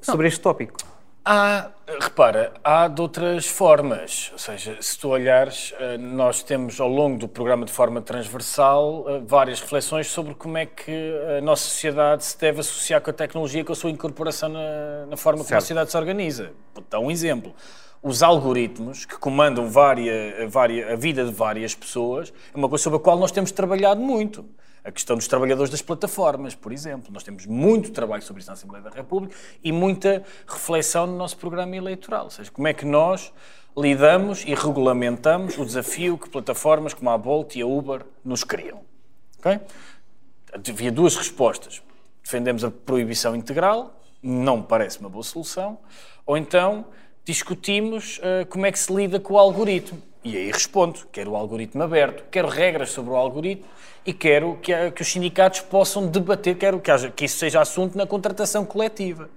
[0.00, 0.91] sobre este tópico?
[1.24, 4.30] Há, repara, há de outras formas.
[4.32, 9.04] Ou seja, se tu olhares, eh, nós temos ao longo do programa de forma transversal
[9.08, 10.90] eh, várias reflexões sobre como é que
[11.38, 15.16] a nossa sociedade se deve associar com a tecnologia, com a sua incorporação na, na
[15.16, 15.60] forma como a Certo.
[15.60, 16.50] sociedade se organiza.
[16.74, 17.54] Vou dar um exemplo.
[18.02, 22.96] Os algoritmos que comandam vária, vária, a vida de várias pessoas é uma coisa sobre
[22.98, 24.44] a qual nós temos trabalhado muito.
[24.84, 27.12] A questão dos trabalhadores das plataformas, por exemplo.
[27.12, 31.36] Nós temos muito trabalho sobre isso na Assembleia da República e muita reflexão no nosso
[31.36, 32.24] programa eleitoral.
[32.24, 33.32] Ou seja, como é que nós
[33.76, 38.80] lidamos e regulamentamos o desafio que plataformas como a Bolt e a Uber nos criam.
[39.38, 39.60] Ok?
[40.52, 41.82] Havia duas respostas.
[42.22, 45.78] Defendemos a proibição integral, não parece uma boa solução,
[46.24, 46.86] ou então
[47.24, 50.00] discutimos eh, como é que se lida com o algoritmo.
[50.24, 53.66] E aí respondo: quero o algoritmo aberto, quero regras sobre o algoritmo
[54.04, 57.96] e quero que, que os sindicatos possam debater, quero que, haja, que isso seja assunto
[57.96, 59.28] na contratação coletiva.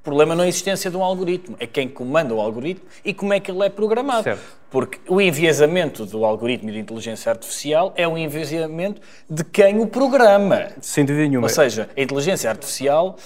[0.00, 3.14] O problema não é a existência de um algoritmo, é quem comanda o algoritmo e
[3.14, 4.24] como é que ele é programado.
[4.24, 4.42] Certo.
[4.70, 9.86] Porque o enviesamento do algoritmo e da inteligência artificial é um enviesamento de quem o
[9.86, 10.72] programa.
[10.82, 11.46] Sem dúvida nenhuma.
[11.46, 13.16] Ou seja, a inteligência artificial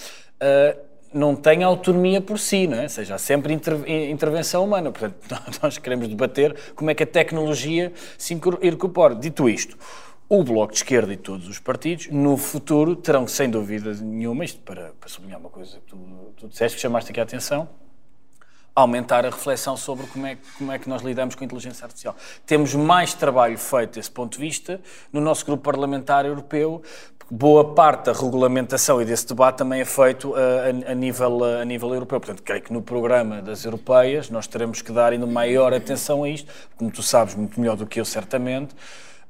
[0.40, 0.76] ah,
[1.12, 2.82] não tem autonomia por si, não é?
[2.84, 4.90] Ou seja, há sempre inter- intervenção humana.
[4.92, 5.16] Portanto,
[5.62, 9.14] nós queremos debater como é que a tecnologia se incor- incorpora.
[9.14, 9.76] Dito isto,
[10.28, 14.60] o Bloco de Esquerda e todos os partidos, no futuro, terão, sem dúvida nenhuma, isto
[14.60, 15.98] para, para sublinhar uma coisa que tu,
[16.36, 17.68] tu disseste, que chamaste aqui a atenção,
[18.80, 22.16] aumentar a reflexão sobre como é, como é que nós lidamos com a inteligência artificial.
[22.46, 24.80] Temos mais trabalho feito desse ponto de vista
[25.12, 26.82] no nosso grupo parlamentar europeu,
[27.18, 31.44] porque boa parte da regulamentação e desse debate também é feito ah, a, a nível,
[31.44, 32.20] ah, a nível europeu.
[32.20, 36.28] Portanto, creio que no programa das europeias nós teremos que dar ainda maior atenção a
[36.28, 38.74] isto, como tu sabes muito melhor do que eu, certamente.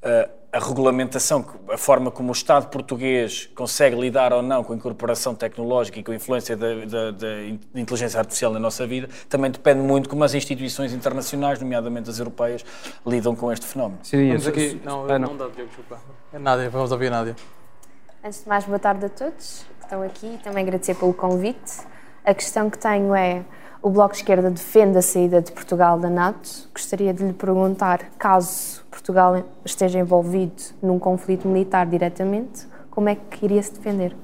[0.02, 4.76] ah, a regulamentação, a forma como o Estado português consegue lidar ou não com a
[4.76, 8.86] incorporação tecnológica e com a influência da, da- da in- da inteligência artificial na nossa
[8.86, 12.64] vida, também depende muito como as instituições internacionais, nomeadamente as europeias,
[13.06, 13.98] lidam com este fenómeno.
[14.02, 14.80] Sim, Vamos aqui.
[14.82, 15.36] Não, Ah, não.
[15.36, 15.98] dá, Diogo, desculpa.
[16.32, 17.36] É Nádia, vamos ouvir a Nádia.
[18.24, 21.86] Antes de mais, boa tarde a todos que estão aqui e também agradecer pelo convite.
[22.24, 23.44] A questão que tenho é:
[23.80, 26.68] o Bloco de Esquerda defende a saída de Portugal da NATO.
[26.72, 33.44] Gostaria de lhe perguntar, caso Portugal esteja envolvido num conflito militar diretamente, como é que
[33.44, 34.16] iria se defender?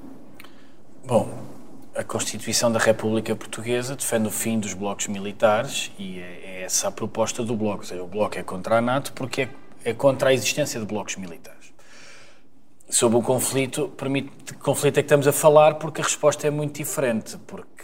[1.05, 1.29] Bom,
[1.95, 6.89] a Constituição da República Portuguesa defende o fim dos blocos militares e é, é essa
[6.89, 7.85] a proposta do Bloco.
[8.01, 9.49] O Bloco é contra a NATO porque é,
[9.85, 11.73] é contra a existência de blocos militares.
[12.89, 13.91] Sobre o conflito,
[14.45, 15.75] que conflito é que estamos a falar?
[15.75, 17.37] Porque a resposta é muito diferente.
[17.47, 17.74] Porque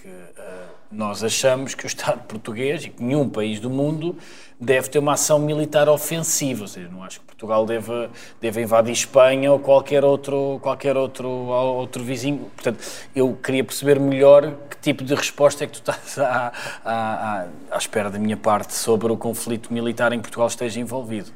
[0.92, 4.16] nós achamos que o Estado português e que nenhum país do mundo
[4.60, 6.62] deve ter uma ação militar ofensiva.
[6.62, 11.28] Ou seja, não acho que Portugal deva, deva invadir Espanha ou qualquer outro, qualquer outro,
[11.28, 12.50] outro vizinho.
[12.56, 12.80] Portanto,
[13.16, 16.52] eu queria perceber melhor que tipo de resposta é que tu estás à,
[16.86, 20.80] à, à, à espera da minha parte sobre o conflito militar em que Portugal esteja
[20.80, 21.32] envolvido.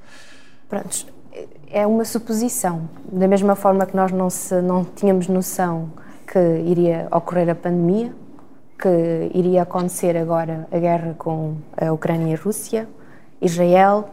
[0.70, 1.08] Prontos,
[1.70, 2.90] é uma suposição.
[3.12, 5.92] Da mesma forma que nós não, se, não tínhamos noção
[6.28, 8.14] que iria ocorrer a pandemia,
[8.78, 12.88] que iria acontecer agora a guerra com a Ucrânia e a Rússia,
[13.42, 14.10] Israel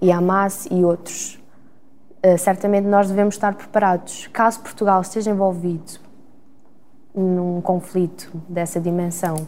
[0.00, 1.38] e Hamas e outros.
[2.22, 4.28] Eh, certamente nós devemos estar preparados.
[4.28, 6.00] Caso Portugal esteja envolvido
[7.14, 9.46] num conflito dessa dimensão,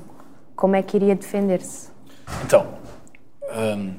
[0.54, 1.90] como é que iria defender-se?
[2.44, 2.66] Então,
[3.50, 3.94] hum,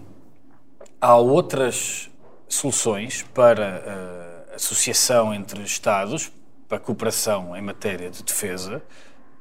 [1.01, 2.09] há outras
[2.47, 6.31] soluções para uh, associação entre Estados,
[6.67, 8.81] para cooperação em matéria de defesa,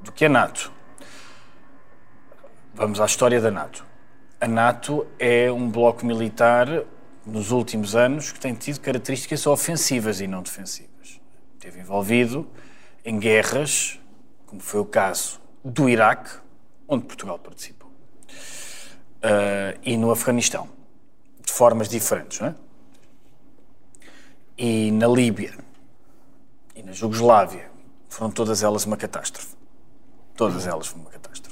[0.03, 0.73] do que a NATO.
[2.77, 3.87] Vamos à história da NATO.
[4.39, 6.69] A NATO é um bloco militar,
[7.25, 11.19] nos últimos anos, que tem tido características ofensivas e não defensivas.
[11.55, 12.47] Esteve envolvido
[13.03, 13.99] em guerras,
[14.45, 16.31] como foi o caso do Iraque,
[16.87, 17.89] onde Portugal participou.
[17.89, 20.69] Uh, e no Afeganistão,
[21.43, 22.55] de formas diferentes, não é?
[24.59, 25.55] e na Líbia
[26.75, 27.71] e na Jugoslávia
[28.11, 29.57] foram todas elas uma catástrofe.
[30.37, 31.46] Todas elas foram uma catástrofe.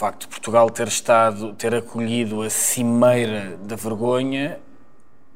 [0.00, 4.58] Facto de Portugal ter estado, ter acolhido a cimeira da vergonha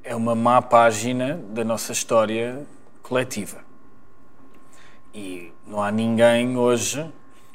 [0.02, 2.66] é uma má página da nossa história
[3.02, 3.58] coletiva.
[5.12, 7.06] E não há ninguém hoje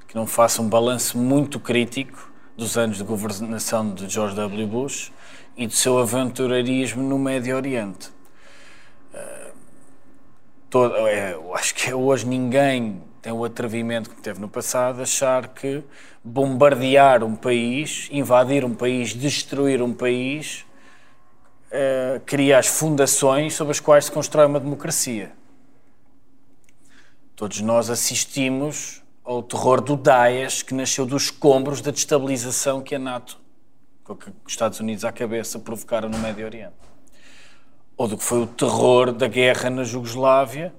[0.08, 4.68] que não faça um balanço muito crítico dos anos de governação de George W.
[4.68, 5.12] Bush
[5.58, 8.12] e do seu aventureirismo no Médio Oriente.
[9.16, 9.52] Uh,
[10.70, 15.84] todo, é, acho que hoje ninguém tem o atrevimento que teve no passado achar que
[16.24, 20.66] bombardear um país, invadir um país, destruir um país,
[21.72, 25.32] uh, cria as fundações sobre as quais se constrói uma democracia.
[27.36, 33.00] Todos nós assistimos ao terror do Daesh, que nasceu dos escombros da destabilização que a
[33.00, 33.38] NATO,
[34.04, 36.74] com que os Estados Unidos à cabeça, provocaram no Médio Oriente.
[37.96, 40.74] Ou do que foi o terror da guerra na Jugoslávia,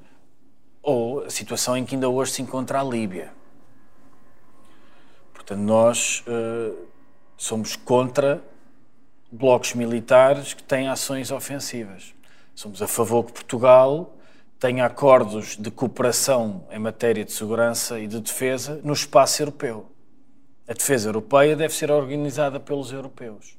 [0.83, 3.33] ou a situação em que ainda hoje se encontra a Líbia.
[5.35, 6.77] Portanto, nós uh,
[7.37, 8.43] somos contra
[9.31, 12.15] blocos militares que têm ações ofensivas.
[12.55, 14.15] Somos a favor que Portugal
[14.59, 19.91] tem acordos de cooperação em matéria de segurança e de defesa no espaço europeu.
[20.69, 23.59] A defesa europeia deve ser organizada pelos europeus.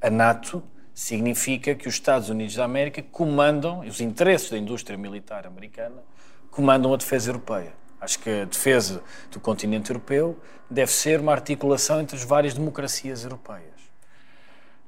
[0.00, 5.46] A NATO significa que os Estados Unidos da América comandam, os interesses da indústria militar
[5.46, 6.02] americana,
[6.52, 7.72] comandam a defesa europeia.
[8.00, 10.38] Acho que a defesa do continente europeu
[10.70, 13.72] deve ser uma articulação entre as várias democracias europeias.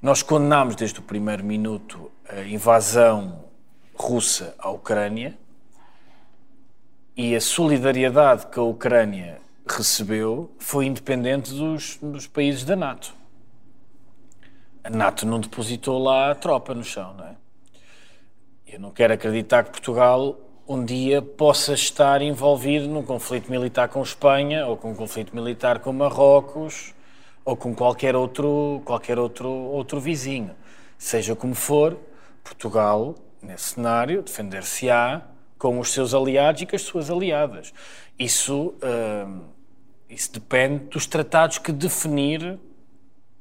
[0.01, 3.45] Nós condenamos desde o primeiro minuto a invasão
[3.95, 5.37] russa à Ucrânia,
[7.17, 13.15] e a solidariedade que a Ucrânia recebeu foi independente dos, dos países da NATO.
[14.83, 17.37] A NATO não depositou lá a tropa no chão, não é?
[18.67, 24.03] Eu não quero acreditar que Portugal um dia possa estar envolvido num conflito militar com
[24.03, 26.95] Espanha ou com um conflito militar com Marrocos
[27.45, 30.55] ou com qualquer outro, qualquer outro, outro vizinho.
[30.97, 31.99] Seja como for,
[32.43, 35.23] Portugal, nesse cenário, defender-se-á
[35.59, 37.73] com os seus aliados e com as suas aliadas.
[38.19, 39.45] Isso, uh,
[40.09, 42.59] isso depende dos tratados que definir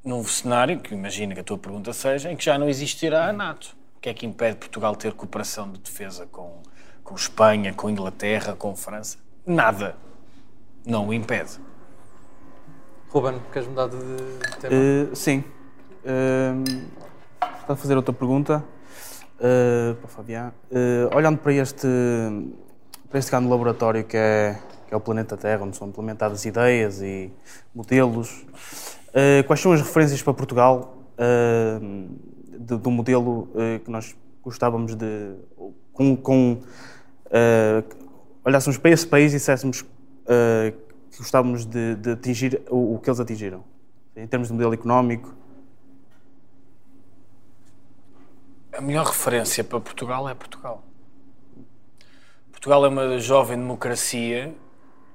[0.03, 3.33] num cenário, que imagina que a tua pergunta seja, em que já não existirá a
[3.33, 3.77] NATO.
[3.95, 6.62] O que é que impede Portugal ter cooperação de defesa com,
[7.13, 9.19] com Espanha, com Inglaterra, com França?
[9.45, 9.95] Nada.
[10.84, 11.60] Não o impede.
[13.10, 13.97] Ruben, queres mudar de
[14.60, 14.73] tema?
[14.73, 15.43] Uh, sim.
[16.04, 16.82] Uh,
[17.67, 18.63] a fazer outra pergunta.
[19.38, 21.88] Uh, para o Fabián, uh, olhando para este,
[23.10, 27.02] para este grande laboratório que é, que é o planeta Terra, onde são implementadas ideias
[27.02, 27.32] e
[27.76, 28.45] modelos,
[29.10, 30.97] uh, quais são as referências para Portugal
[32.58, 33.49] do, do, modelo
[33.84, 35.36] que nós gostávamos de.
[35.91, 36.62] Com, com,
[38.46, 43.19] olhássemos para esse país e disséssemos que gostávamos de, de atingir o, o que eles
[43.19, 43.63] atingiram,
[44.15, 45.36] em termos de modelo económico,
[48.76, 50.84] A melhor referência para Portugal é Portugal.
[52.52, 54.52] Portugal é uma jovem democracia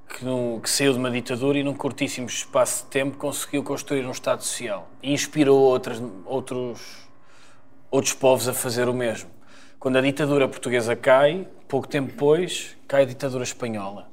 [0.08, 0.24] que,
[0.62, 4.44] que, saiu de uma ditadura e num curtíssimo espaço de tempo conseguiu construir um Estado
[4.44, 7.08] social e inspirou outras, outros,
[7.90, 9.28] outros povos a fazer o mesmo.
[9.78, 14.08] Quando a ditadura portuguesa cai, pouco tempo depois, cai a ditadura espanhola.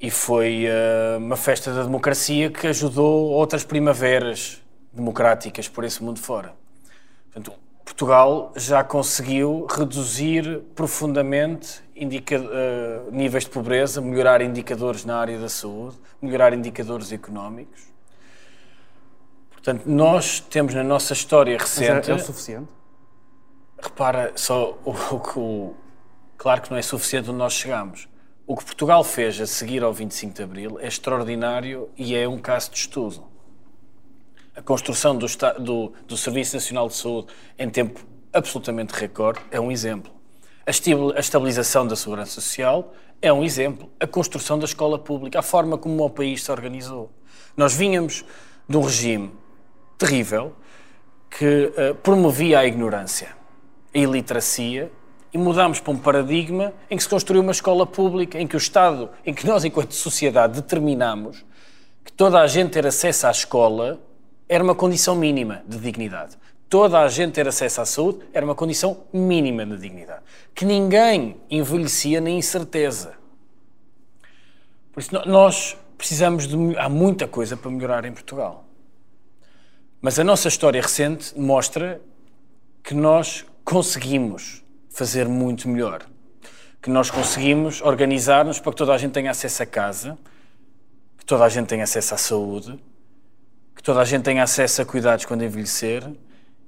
[0.00, 4.60] E foi uh, uma festa da democracia que ajudou outras primaveras
[4.92, 6.52] democráticas por esse mundo fora.
[7.32, 15.38] Portanto, Portugal já conseguiu reduzir profundamente indica, uh, níveis de pobreza, melhorar indicadores na área
[15.38, 17.82] da saúde, melhorar indicadores económicos.
[19.52, 21.92] Portanto, nós temos na nossa história recente.
[21.92, 22.68] Mas é, é o suficiente?
[23.80, 25.76] Repara, só o, o, o,
[26.36, 28.08] claro que não é suficiente onde nós chegamos.
[28.46, 32.38] O que Portugal fez a seguir ao 25 de Abril é extraordinário e é um
[32.38, 33.34] caso de estudo
[34.56, 35.26] a construção do,
[35.58, 38.00] do, do, Serviço Nacional de Saúde em tempo
[38.32, 40.12] absolutamente recorde é um exemplo.
[40.66, 40.70] A
[41.20, 43.90] estabilização da segurança social é um exemplo.
[43.98, 47.10] A construção da escola pública, a forma como o país se organizou.
[47.56, 48.24] Nós vínhamos
[48.68, 49.32] de um regime
[49.98, 50.54] terrível
[51.30, 53.36] que uh, promovia a ignorância,
[53.94, 54.90] a iliteracia,
[55.32, 58.58] e mudámos para um paradigma em que se construiu uma escola pública, em que o
[58.58, 61.44] Estado, em que nós, enquanto sociedade, determinamos
[62.04, 64.00] que toda a gente ter acesso à escola
[64.48, 66.36] era uma condição mínima de dignidade.
[66.68, 70.22] Toda a gente ter acesso à saúde era uma condição mínima de dignidade.
[70.54, 73.14] Que ninguém envelhecia na incerteza.
[74.92, 76.56] Por isso, nós precisamos de.
[76.78, 78.64] Há muita coisa para melhorar em Portugal.
[80.00, 82.00] Mas a nossa história recente mostra
[82.82, 86.02] que nós conseguimos fazer muito melhor.
[86.82, 90.18] Que nós conseguimos organizar-nos para que toda a gente tenha acesso a casa,
[91.16, 92.78] que toda a gente tenha acesso à saúde,
[93.74, 96.04] que toda a gente tenha acesso a cuidados quando envelhecer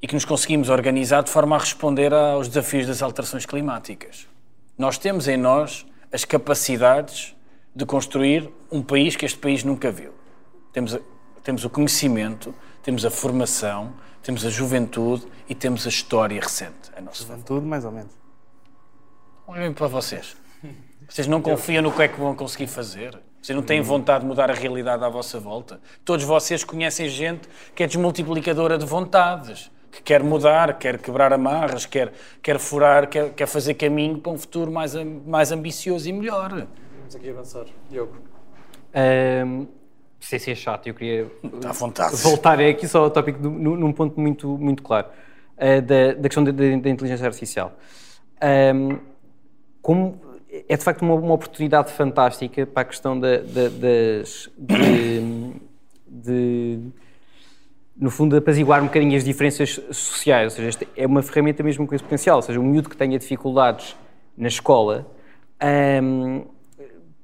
[0.00, 4.26] e que nos conseguimos organizar de forma a responder aos desafios das alterações climáticas.
[4.78, 7.34] Nós temos em nós as capacidades
[7.74, 10.12] de construir um país que este país nunca viu.
[10.72, 10.98] Temos,
[11.42, 13.92] temos o conhecimento, temos a formação,
[14.26, 16.90] temos a juventude e temos a história recente.
[16.96, 18.10] A nossa Juventude, mais ou menos.
[19.46, 20.36] Olhem para vocês.
[21.08, 23.16] Vocês não confiam no que é que vão conseguir fazer?
[23.40, 25.80] Vocês não têm vontade de mudar a realidade à vossa volta?
[26.04, 31.86] Todos vocês conhecem gente que é desmultiplicadora de vontades, que quer mudar, quer quebrar amarras,
[31.86, 32.12] quer,
[32.42, 34.92] quer furar, quer, quer fazer caminho para um futuro mais,
[35.24, 36.66] mais ambicioso e melhor.
[36.98, 37.66] Vamos aqui avançar.
[37.88, 38.16] Diogo.
[40.20, 41.30] Sem ser chato, eu queria
[41.78, 42.16] vontade.
[42.16, 45.06] voltar aqui só ao tópico do- nu- num ponto muito, muito claro,
[45.56, 47.72] ah, da, da questão da, da- inteligência artificial.
[48.40, 48.98] Ahm,
[49.82, 50.20] como
[50.68, 54.50] é de facto uma, uma oportunidade fantástica para a questão da- da- das.
[54.58, 55.52] de-
[56.08, 56.78] de
[57.98, 60.44] no fundo, apaziguar um bocadinho as diferenças sociais.
[60.44, 62.36] Ou seja, é uma ferramenta mesmo com esse potencial.
[62.36, 63.96] Ou seja, um miúdo que tenha dificuldades
[64.36, 65.06] na escola,
[66.02, 66.44] hum,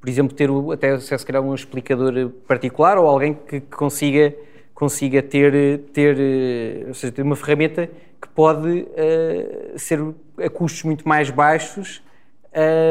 [0.02, 4.34] por exemplo, ter até se calhar um explicador particular ou alguém que consiga,
[4.74, 7.88] consiga ter, ter, eh, ou seja, ter uma ferramenta
[8.20, 10.00] que pode eh, ser
[10.44, 12.02] a custos muito mais baixos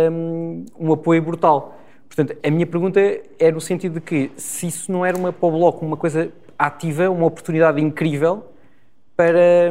[0.10, 1.78] hum, um apoio brutal.
[2.08, 3.02] Portanto, a minha pergunta
[3.38, 6.32] é no sentido de que se isso não era uma, para o Bloco uma coisa
[6.58, 8.46] ativa, uma oportunidade incrível
[9.18, 9.70] para,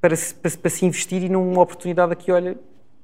[0.00, 2.56] para, se, para, para se investir e numa oportunidade aqui, olha,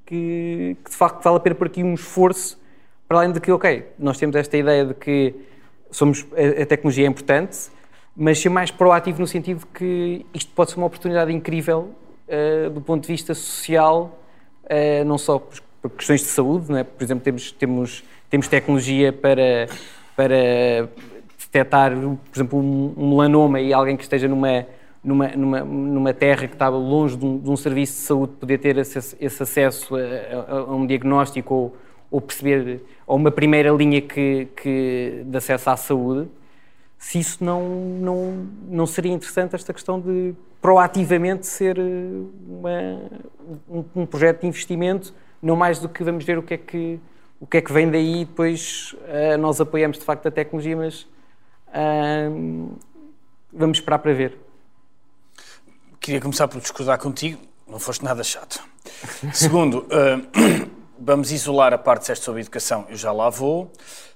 [0.07, 2.62] que, que de facto vale a pena por aqui um esforço,
[3.07, 5.35] para além de que, ok, nós temos esta ideia de que
[5.91, 6.25] somos,
[6.61, 7.69] a, tecnologia é importante,
[8.15, 11.89] mas ser mais proativo no sentido que isto pode ser uma oportunidade incrível
[12.27, 14.19] eh, do ponto de vista social,
[14.67, 16.83] eh, não só por, por questões de saúde, não é?
[16.83, 19.67] por exemplo, temos, temos, temos tecnologia para,
[20.15, 20.89] para
[21.37, 24.65] detectar, por exemplo, um, um melanoma e alguém que esteja numa,
[25.03, 28.57] numa, numa, numa terra que estava longe de um, de um serviço de saúde poder
[28.59, 31.77] ter esse, esse acesso a, a- a um diagnóstico ou,
[32.09, 36.29] ou perceber, ou uma primeira linha que, que, de acesso à saúde,
[36.97, 37.61] se isso não,
[37.99, 41.81] não, não seria interessante esta questão de proativamente ser eh,
[42.47, 43.09] uma-
[43.69, 46.99] um, um projeto de investimento, não mais do que vamos ver o que é que,
[47.41, 50.77] o que, é que vem daí e depois eh, nós apoiamos de facto a tecnologia,
[50.77, 51.05] mas
[51.73, 52.69] ahm,
[53.51, 54.37] vamos esperar para ver.
[55.99, 58.63] Queria começar por discordar contigo, não foste nada chato.
[59.33, 60.67] Segundo, eh,
[61.05, 63.71] vamos isolar a parte disseste sobre educação, eu já lá vou.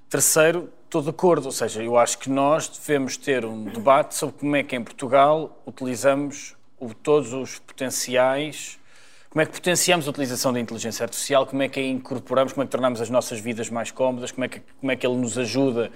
[0.10, 4.40] Terceiro, estou de acordo, ou seja, eu acho que nós devemos ter um debate sobre
[4.40, 8.80] como é que em Portugal utilizamos o- todos os potenciais,
[9.30, 12.64] como é que potenciamos a utilização da inteligência artificial, como é que a incorporamos, como
[12.64, 15.18] é que tornamos as nossas vidas mais cómodas, como é que, como é que ele
[15.18, 15.92] nos ajuda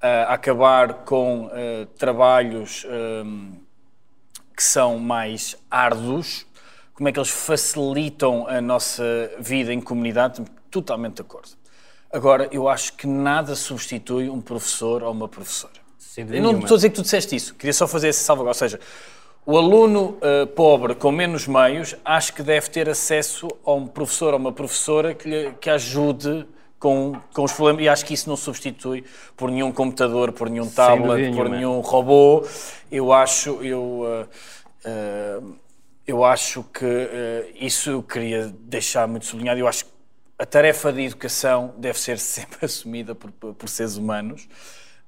[0.00, 3.52] a acabar com eh, trabalhos ehm,
[4.56, 6.46] que são mais árduos,
[6.96, 11.50] como é que eles facilitam a nossa vida em comunidade, totalmente de acordo.
[12.10, 15.74] Agora, eu acho que nada substitui um professor ou uma professora.
[16.16, 16.58] Eu não nenhuma.
[16.60, 18.56] estou a dizer que tu disseste isso, queria só fazer esse salvaguarda.
[18.56, 18.80] Ou seja,
[19.44, 24.32] o aluno eh, pobre com menos meios acho que deve ter acesso a um professor
[24.32, 26.46] ou uma professora que, lhe, que ajude
[26.78, 27.84] com, com os problemas.
[27.84, 29.04] E acho que isso não substitui
[29.36, 32.42] por nenhum computador, por nenhum tablet, por nenhum robô.
[32.90, 34.26] Eu acho, eu, eh,
[34.86, 35.40] eh,
[36.06, 39.58] eu acho que eh, isso eu queria deixar muito sublinhado.
[39.60, 39.90] Eu acho que
[40.38, 44.48] a tarefa de educação deve ser sempre assumida por, por seres humanos.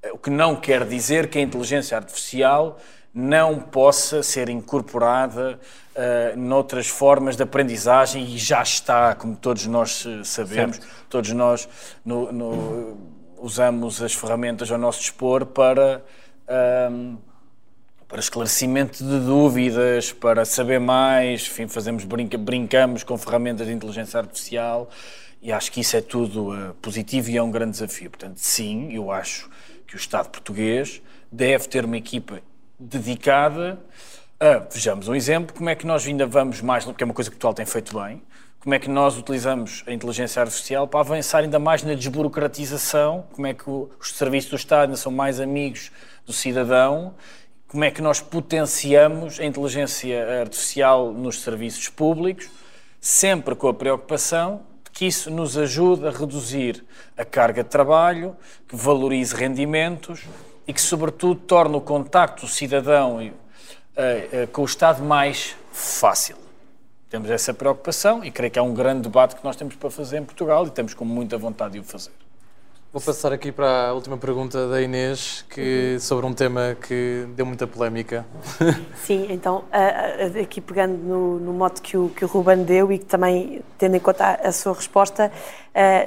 [0.03, 2.79] Eh, O que não quer dizer que a inteligência artificial
[3.15, 5.59] não possa ser incorporada
[5.97, 10.79] uh, noutras formas de aprendizagem e já está, como todos nós sabemos,
[11.09, 11.69] todos nós
[12.05, 12.99] no- no-
[13.39, 16.05] usamos as ferramentas ao nosso dispor para,
[16.47, 17.17] ahm,
[18.09, 24.19] para esclarecimento de dúvidas, para saber mais, enfim, fazemos brinca, brincamos com ferramentas de inteligência
[24.19, 24.89] artificial
[25.43, 28.11] e acho que isso é tudo eh, positivo e é um grande desafio.
[28.11, 29.51] Portanto, sim, eu acho
[29.87, 32.41] que o Estado português deve ter uma equipa
[32.81, 33.79] dedicada
[34.41, 37.29] a, vejamos um exemplo, como é que nós ainda vamos mais, porque é uma coisa
[37.29, 38.23] que Portugal tem feito bem,
[38.61, 43.49] como é que nós utilizamos a inteligência artificial para avançar ainda mais na desburocratização, como
[43.49, 45.91] é que os serviços do Estado ainda são mais amigos
[46.25, 47.15] do cidadão,
[47.69, 52.49] como é que nós potenciamos a inteligência artificial nos serviços públicos,
[52.99, 56.83] sempre com a preocupação de que isso nos ajude a reduzir
[57.16, 58.35] a carga de trabalho,
[58.66, 60.25] que valorize rendimentos
[60.66, 63.33] e que, sobretudo, torne o contacto do cidadão eh,
[64.33, 66.37] eh, com o Estado mais fácil.
[67.11, 70.19] Temos essa preocupação e creio que é um grande debate que nós temos para fazer
[70.19, 72.12] em Portugal e temos com muita vontade de o fazer.
[72.99, 77.47] Vou passar aqui para a última pergunta da Inês, que, sobre um tema que deu
[77.47, 78.27] muita polémica.
[79.07, 79.67] Sim, então,
[80.43, 83.95] aqui pegando no, no mote que o, que o Ruben deu e que também, tendo
[83.95, 85.31] em conta a, sua resposta,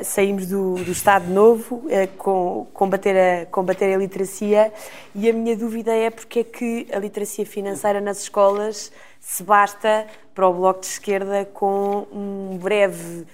[0.03, 1.85] saímos do, do Estado Novo,
[2.17, 4.73] com combater a, combater a literacia,
[5.15, 10.07] e a minha dúvida é porque é que a literacia financeira nas escolas se basta
[10.35, 13.25] para o Bloco de Esquerda com um breve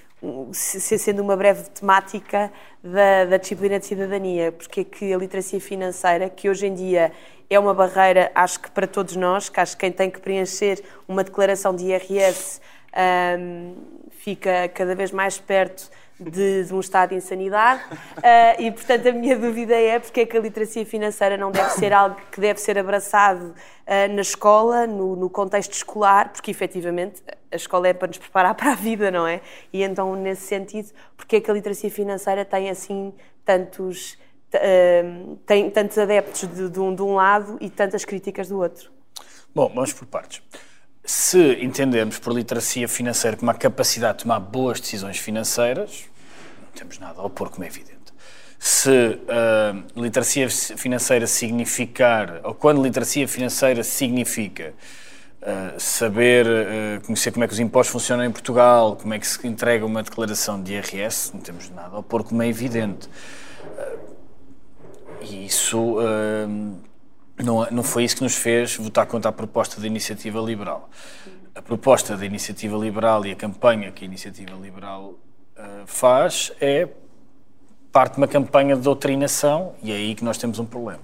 [0.52, 2.52] sendo uma breve temática
[2.84, 7.12] da, da, disciplina de cidadania, porque é que a literacia financeira, que hoje em dia
[7.50, 10.84] é uma barreira, acho que para todos nós, que acho que quem tem que preencher
[11.08, 12.60] uma declaração de IRS
[13.40, 13.76] um,
[14.10, 15.90] fica cada vez mais perto
[16.20, 20.26] de, de um estado de insanidade uh, e, portanto, a minha dúvida é porque é
[20.26, 24.88] que a literacia financeira não deve ser algo que deve ser abraçado uh, na escola,
[24.88, 29.12] no, no, contexto escolar, porque, efetivamente, a escola é para nos preparar para a vida,
[29.12, 29.42] não é?
[29.72, 33.14] E, então, nesse sentido, porque é que a literacia financeira tem, assim,
[33.46, 34.18] tantos,
[34.54, 38.92] uh, tem tantos adeptos de, de, um, de um lado e tantas críticas do outro?
[39.54, 40.42] Bom, vamos por partes.
[41.08, 46.04] Se entendermos por literacia financeira como a capacidade de tomar boas decisões financeiras,
[46.62, 48.12] não temos nada a opor, como é evidente.
[48.60, 54.74] Se uh, literacia financeira significar, ou quando literacia financeira significa
[55.42, 59.26] uh, saber, uh, conhecer como é que os impostos funcionam em Portugal, como é que
[59.26, 63.08] se entrega uma declaração de IRS, não temos nada a opor, como é evidente.
[65.22, 66.00] E isso
[67.44, 70.90] não, não foi isso que nos fez votar contra a proposta da Iniciativa Liberal.
[71.54, 75.16] A proposta da Iniciativa Liberal e a campanha que a Iniciativa Liberal
[75.58, 76.88] uh, faz é
[77.92, 81.02] parte de uma campanha de doutrinação e é aí que nós temos um problema.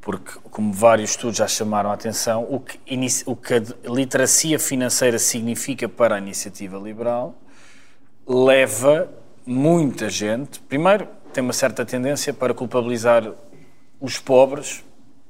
[0.00, 2.80] Porque, como vários estudos já chamaram a atenção, o que,
[3.26, 7.34] o que a literacia financeira significa para a Iniciativa Liberal
[8.26, 9.10] leva
[9.46, 13.30] muita gente, primeiro, tem uma certa tendência para culpabilizar
[14.00, 14.84] os pobres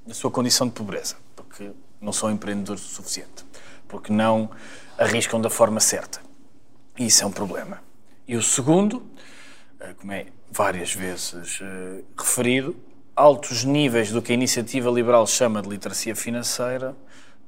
[0.08, 3.44] da sua condição de pobreza, porque não são empreendedores o suficiente,
[3.86, 4.50] porque não
[4.96, 6.18] arriscam da forma certa.
[6.98, 7.82] E isso é um problema.
[8.26, 9.02] E o segundo,
[9.78, 12.74] eh, como é várias vezes uh, referido,
[13.14, 16.96] altos níveis do que a iniciativa liberal chama de literacia financeira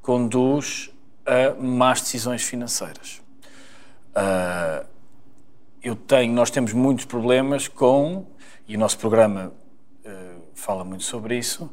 [0.02, 0.90] conduz
[1.24, 3.22] a más decisões financeiras.
[4.10, 4.86] Uh,
[5.82, 8.26] eu tenho, nós temos muitos problemas com,
[8.68, 9.50] e o nosso programa
[10.60, 11.70] fala muito sobre isso,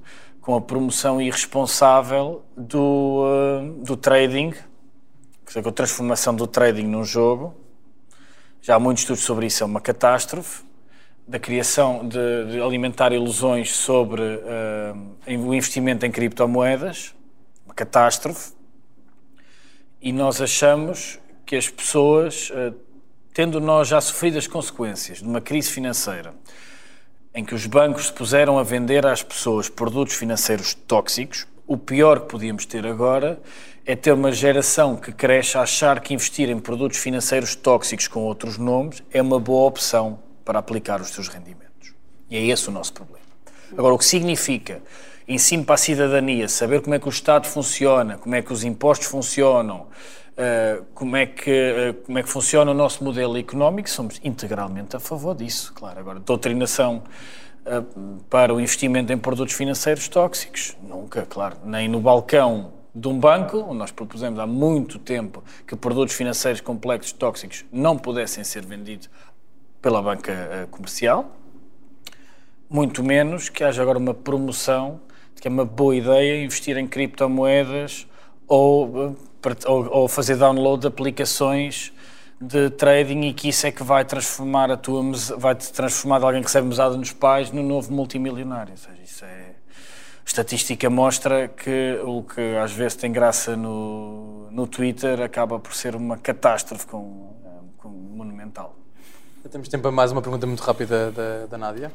[0.48, 4.54] com a promoção irresponsável do, uh, do trading,
[5.54, 7.54] é a transformação do trading num jogo.
[8.62, 10.64] Já há muitos estudos sobre isso, é uma catástrofe.
[11.28, 17.14] Da criação de, de alimentar ilusões sobre uh, o investimento em criptomoedas,
[17.66, 18.54] uma catástrofe.
[20.02, 22.74] E nós achamos que as pessoas, uh,
[23.34, 26.34] tendo nós já sofrido as consequências de uma crise financeira,
[27.38, 32.22] em que os bancos se puseram a vender às pessoas produtos financeiros tóxicos, o pior
[32.22, 33.40] que podíamos ter agora
[33.86, 38.22] é ter uma geração que cresce a achar que investir em produtos financeiros tóxicos com
[38.22, 41.94] outros nomes é uma boa opção para aplicar os seus rendimentos.
[42.28, 43.28] E é esse o nosso problema.
[43.72, 44.82] Agora, o que significa
[45.28, 48.64] ensino para a cidadania, saber como é que o Estado funciona, como é que os
[48.64, 49.86] impostos funcionam,
[50.38, 54.96] uh, como, é que, uh, como é que funciona o nosso modelo económico, somos integralmente
[54.96, 56.00] a favor disso, claro.
[56.00, 57.04] Agora, doutrinação
[57.66, 61.58] uh, para o investimento em produtos financeiros tóxicos, nunca, claro.
[61.66, 66.62] Nem no balcão de um banco, onde nós propusemos há muito tempo que produtos financeiros
[66.62, 69.10] complexos tóxicos não pudessem ser vendidos
[69.82, 71.32] pela banca comercial,
[72.68, 75.00] muito menos que haja agora uma promoção
[75.36, 78.08] de que é uma boa ideia investir em criptomoedas
[78.48, 79.16] ou
[79.66, 81.92] ou, ou fazer download de aplicações
[82.40, 85.04] de trading e que isso é que vai transformar a tua
[85.38, 88.72] vai te transformar de alguém que recebe mesada nos pais no novo multimilionário.
[88.72, 89.56] Ou seja, isso é
[90.26, 95.96] estatística mostra que o que às vezes tem graça no, no Twitter acaba por ser
[95.96, 97.34] uma catástrofe com,
[97.78, 98.76] com monumental.
[99.50, 101.92] Temos tempo para mais uma pergunta muito rápida da, da Nádia.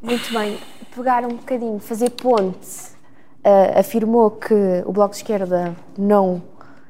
[0.00, 0.58] Muito bem.
[0.94, 2.94] Pegar um bocadinho, fazer ponte
[3.44, 6.42] uh, afirmou que o Bloco de Esquerda não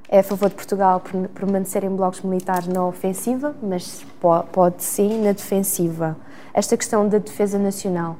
[0.08, 1.00] é a favor de Portugal
[1.32, 4.04] permanecer em blocos militares na ofensiva, mas
[4.52, 6.16] pode sim na defensiva.
[6.52, 8.16] Esta questão da defesa nacional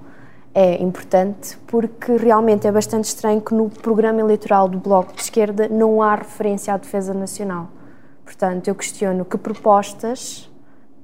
[0.55, 5.69] é importante porque realmente é bastante estranho que no programa eleitoral do Bloco de Esquerda
[5.69, 7.69] não há referência à defesa nacional.
[8.25, 10.49] Portanto, eu questiono que propostas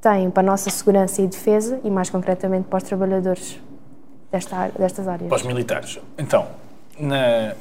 [0.01, 3.61] têm para a nossa segurança e defesa e, mais concretamente, para os trabalhadores
[4.31, 5.29] desta, destas áreas.
[5.29, 5.99] Para os militares.
[6.17, 6.47] Então,
[6.99, 7.55] na,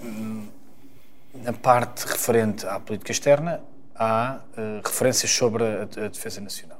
[1.44, 3.62] na parte referente à política externa,
[3.96, 6.80] há uh, referências sobre a, a defesa nacional.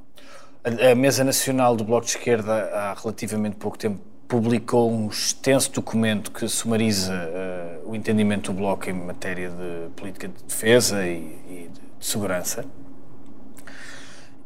[0.62, 5.70] A, a, Mesa Nacional do Bloco de Esquerda, há relativamente pouco tempo, publicou um extenso
[5.70, 11.38] documento que sumariza uh, o entendimento do Bloco em matéria de política de defesa e,
[11.48, 12.64] e de, segurança.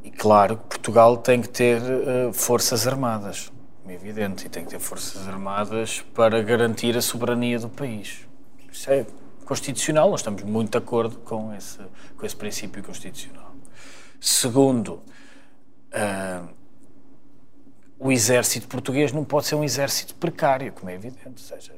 [0.05, 3.51] E claro Portugal tem que ter uh, forças armadas,
[3.91, 8.27] é evidente, e tem que ter forças armadas para garantir a soberania do país.
[8.71, 9.05] Isso é
[9.45, 11.81] constitucional, nós estamos muito de acordo com esse,
[12.17, 13.53] com esse princípio constitucional.
[14.21, 15.03] Segundo,
[15.93, 16.49] uh,
[17.99, 21.27] o exército português não pode ser um exército precário, como é evidente.
[21.27, 21.73] Ou seja,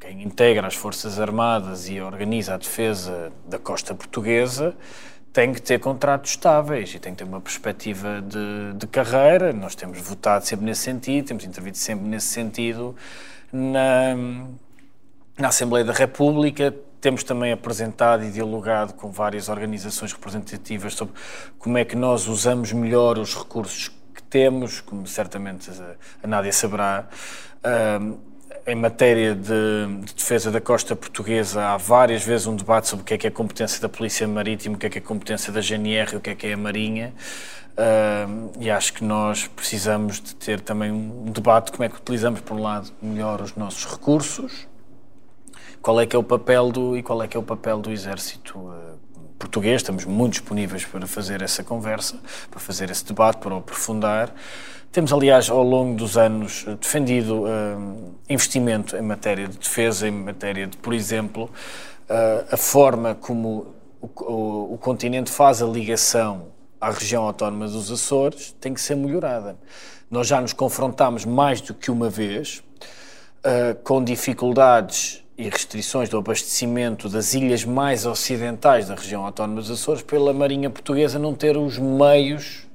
[0.00, 4.74] quem integra as Forças Armadas e organiza a defesa da costa portuguesa
[5.32, 9.52] tem que ter contratos estáveis e tem que ter uma perspectiva de, de carreira.
[9.52, 12.96] Nós temos votado sempre nesse sentido, temos intervido sempre nesse sentido
[13.52, 14.16] na,
[15.38, 16.74] na Assembleia da República.
[17.00, 21.14] Temos também apresentado e dialogado com várias organizações representativas sobre
[21.58, 25.70] como é que nós usamos melhor os recursos que temos, como certamente
[26.22, 27.08] a Nádia saberá.
[28.00, 28.29] Um,
[28.70, 29.42] em matéria de,
[30.04, 33.26] de, defesa da costa portuguesa, há várias vezes um debate sobre o que é que
[33.26, 36.16] é a competência da Polícia Marítima, o que é que é a competência da GNR
[36.16, 37.12] o que é que é a Marinha.
[37.72, 41.96] Uh, e acho que nós precisamos de ter também um debate de como é que
[41.96, 44.68] utilizamos, por um lado, melhor os nossos recursos,
[45.80, 47.90] qual é que é o papel do e qual é que é o papel do
[47.90, 48.98] Exército uh,
[49.38, 49.76] português.
[49.76, 54.32] Estamos muito disponíveis para fazer essa conversa, para fazer esse debate, para o aprofundar.
[54.92, 60.66] Temos, aliás, ao longo dos anos defendido uh, investimento em matéria de defesa, em matéria
[60.66, 66.48] de, por exemplo, uh, a forma como o, o, o, continente faz a ligação
[66.80, 69.56] à região autónoma dos Açores tem que ser melhorada.
[70.10, 72.60] Nós já nos confrontámos mais do que uma vez
[73.44, 79.70] uh, com dificuldades e restrições do abastecimento das ilhas mais ocidentais da região autónoma dos
[79.70, 82.68] Açores pela Marinha Portuguesa não ter os meios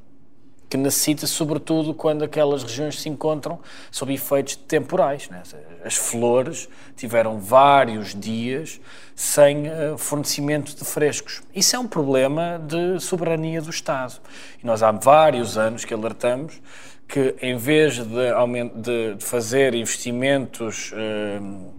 [0.75, 3.59] que necessita, sobretudo quando aquelas regiões se encontram
[3.89, 5.29] sob efeitos temporais.
[5.29, 5.41] Né?
[5.83, 6.67] As flores
[6.97, 8.79] tiveram vários dias
[9.15, 11.41] sem uh, fornecimento de frescos.
[11.55, 14.19] Isso é um problema de soberania do Estado.
[14.61, 16.61] E nós há vários anos que alertamos
[17.07, 21.71] que, em vez de, de, fazer investimentos uh,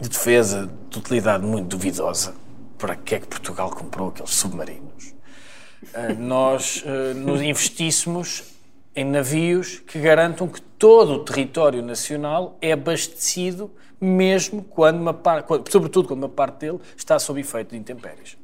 [0.00, 2.34] de defesa de utilidade muito duvidosa,
[2.78, 5.19] para que é que Portugal comprou aqueles submarinos?
[5.94, 8.54] Eh, nós uh, nos investíssemos
[8.94, 13.70] em navios que garantam que todo o território nacional é abastecido,
[14.00, 18.36] mesmo quando uma parte, sobretudo quando uma parte dele está sob efeito de intempéries.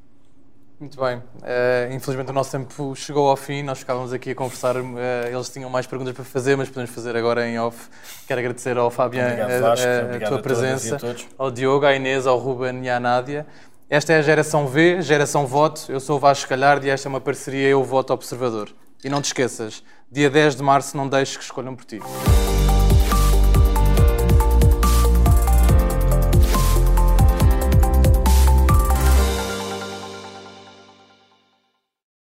[0.78, 1.16] Muito bem.
[1.16, 4.98] Uh, infelizmente o nosso tempo chegou ao fim, nós ficávamos aqui a conversar, uh,
[5.30, 7.88] eles tinham mais perguntas para fazer, mas podemos fazer agora em off.
[8.26, 9.86] Quero agradecer ao Fabian Obrigado, Vasco.
[9.86, 10.98] a, a, tua presença,
[11.38, 13.46] ao Diogo, à Inês, ao Ruben e à Nádia.
[13.88, 15.84] Esta é a geração V, geração voto.
[15.88, 18.68] Eu sou o Vasco Calhardo e esta é uma parceria Eu Voto Observador.
[19.04, 19.80] E não te esqueças,
[20.10, 22.00] dia 10 de março não deixes que escolham por ti.